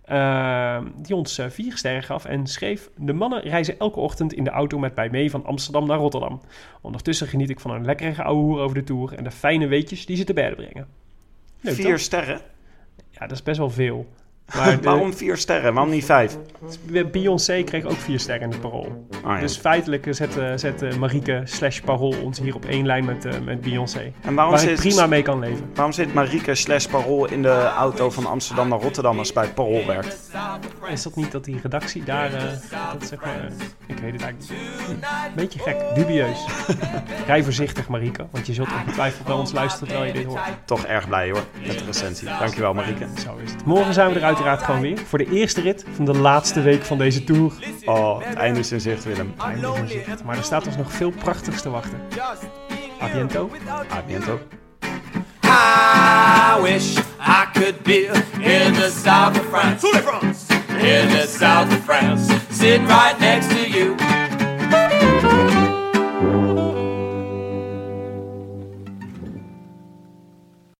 eh, 0.02 0.82
die 0.96 1.14
ons 1.14 1.40
vier 1.48 1.76
sterren 1.76 2.02
gaf 2.02 2.24
en 2.24 2.46
schreef... 2.46 2.90
De 2.96 3.12
mannen 3.12 3.40
reizen 3.42 3.78
elke 3.78 4.00
ochtend 4.00 4.32
in 4.32 4.44
de 4.44 4.50
auto 4.50 4.78
met 4.78 4.94
mij 4.94 5.10
mee 5.10 5.30
van 5.30 5.44
Amsterdam 5.44 5.86
naar 5.86 5.98
Rotterdam. 5.98 6.40
Ondertussen 6.80 7.26
geniet 7.26 7.50
ik 7.50 7.60
van 7.60 7.70
een 7.70 7.84
lekkere 7.84 8.22
ouwe 8.22 8.42
hoer 8.42 8.60
over 8.60 8.74
de 8.74 8.84
Tour... 8.84 9.14
en 9.14 9.24
de 9.24 9.30
fijne 9.30 9.66
weetjes 9.66 10.06
die 10.06 10.16
ze 10.16 10.24
te 10.24 10.32
berden 10.32 10.56
brengen. 10.56 10.86
Leuk, 11.60 11.74
Vier 11.74 11.90
toch? 11.90 11.98
sterren? 11.98 12.40
Ja, 13.10 13.20
dat 13.20 13.30
is 13.30 13.42
best 13.42 13.58
wel 13.58 13.70
veel. 13.70 14.08
Maar 14.56 14.76
de- 14.80 14.82
Waarom 14.82 15.14
vier 15.14 15.36
sterren? 15.36 15.74
Waarom 15.74 15.92
niet 15.92 16.04
vijf? 16.04 16.36
Beyoncé 17.12 17.62
kreeg 17.62 17.84
ook 17.84 17.96
vier 17.96 18.20
sterren 18.20 18.42
in 18.42 18.50
het 18.50 18.60
parool. 18.60 19.06
Ah, 19.24 19.34
ja. 19.34 19.40
Dus 19.40 19.56
feitelijk 19.56 20.06
zette, 20.10 20.52
zette 20.56 20.88
Marieke 20.98 21.40
slash 21.44 21.80
parool 21.80 22.14
ons 22.22 22.38
hier 22.38 22.54
op 22.54 22.64
één 22.64 22.86
lijn 22.86 23.04
met, 23.04 23.24
eh, 23.24 23.32
met 23.44 23.60
Beyoncé. 23.60 24.12
en 24.20 24.34
waarom 24.34 24.54
Waar 24.54 24.62
zit, 24.62 24.76
prima 24.76 25.06
mee 25.06 25.22
kan 25.22 25.38
leven. 25.38 25.70
waarom 25.74 25.92
zit 25.92 26.14
Marieke 26.14 26.54
slash 26.54 26.86
Parool 26.86 27.24
in 27.30 27.42
de 27.42 27.62
auto 27.76 28.10
van 28.10 28.26
Amsterdam 28.26 28.68
naar 28.68 28.80
Rotterdam 28.80 29.18
als 29.18 29.32
bij 29.32 29.48
Parool 29.48 29.86
werkt? 29.86 30.30
Is 30.92 31.02
dat 31.02 31.16
niet 31.16 31.32
dat 31.32 31.44
die 31.44 31.58
redactie 31.62 32.04
daar, 32.04 32.32
eh, 32.34 32.42
dat 32.92 33.08
zeg 33.08 33.20
maar, 33.20 33.34
eh, 33.40 33.66
ik 33.86 33.98
weet 33.98 34.12
het 34.12 34.22
eigenlijk 34.22 34.50
niet. 34.50 35.34
Beetje 35.34 35.58
gek, 35.58 35.76
dubieus. 35.94 36.44
Rij 37.26 37.42
voorzichtig 37.44 37.88
Marieke, 37.88 38.26
want 38.30 38.46
je 38.46 38.54
zult 38.54 38.68
ongetwijfeld 38.72 39.26
bij 39.26 39.34
ons 39.34 39.52
luisteren 39.52 39.88
terwijl 39.88 40.08
je 40.12 40.18
dit 40.18 40.26
hoort. 40.26 40.40
Toch 40.64 40.84
erg 40.86 41.08
blij 41.08 41.30
hoor, 41.30 41.42
met 41.66 41.78
de 41.78 41.84
recensie. 41.84 42.28
Dankjewel 42.38 42.74
Marieke. 42.74 43.06
Zo 43.24 43.36
is 43.44 43.52
het. 43.52 43.64
Morgen 43.64 43.94
zijn 43.94 44.12
we 44.12 44.18
er 44.18 44.24
uiteraard 44.46 44.62
gewoon 44.62 44.81
weer 44.81 45.07
voor 45.07 45.18
de 45.18 45.31
eerste 45.31 45.61
rit 45.61 45.85
van 45.94 46.05
de 46.05 46.16
laatste 46.16 46.62
week 46.62 46.83
van 46.83 46.98
deze 46.98 47.24
tour. 47.24 47.53
Oh, 47.85 48.24
het 48.24 48.37
einde 48.37 48.61
is 48.61 48.72
in 48.72 48.81
zicht 48.81 49.05
Willem. 49.05 49.35
Einde 49.38 49.72
is 49.72 49.81
in 49.81 49.88
zicht. 49.88 50.24
Maar 50.24 50.37
er 50.37 50.44
staat 50.44 50.66
ons 50.66 50.76
nog 50.76 50.92
veel 50.92 51.11
prachtigs 51.11 51.62
te 51.62 51.70
wachten. 51.70 52.00
A 53.03 53.09
biento. 53.12 53.50
A 53.92 54.03
biento. 54.07 54.40
I 55.44 56.62
wish 56.62 56.96
I 57.20 57.46
could 57.53 57.83
be 57.83 58.07
in 58.40 58.72
the 58.72 58.90
south 59.05 59.38
of 59.38 59.46
France. 59.48 59.87
In 60.68 61.09
the 61.09 61.26
south 61.38 61.72
of 61.72 61.85
France. 61.85 62.35
Sitting 62.50 62.87
right 62.87 64.29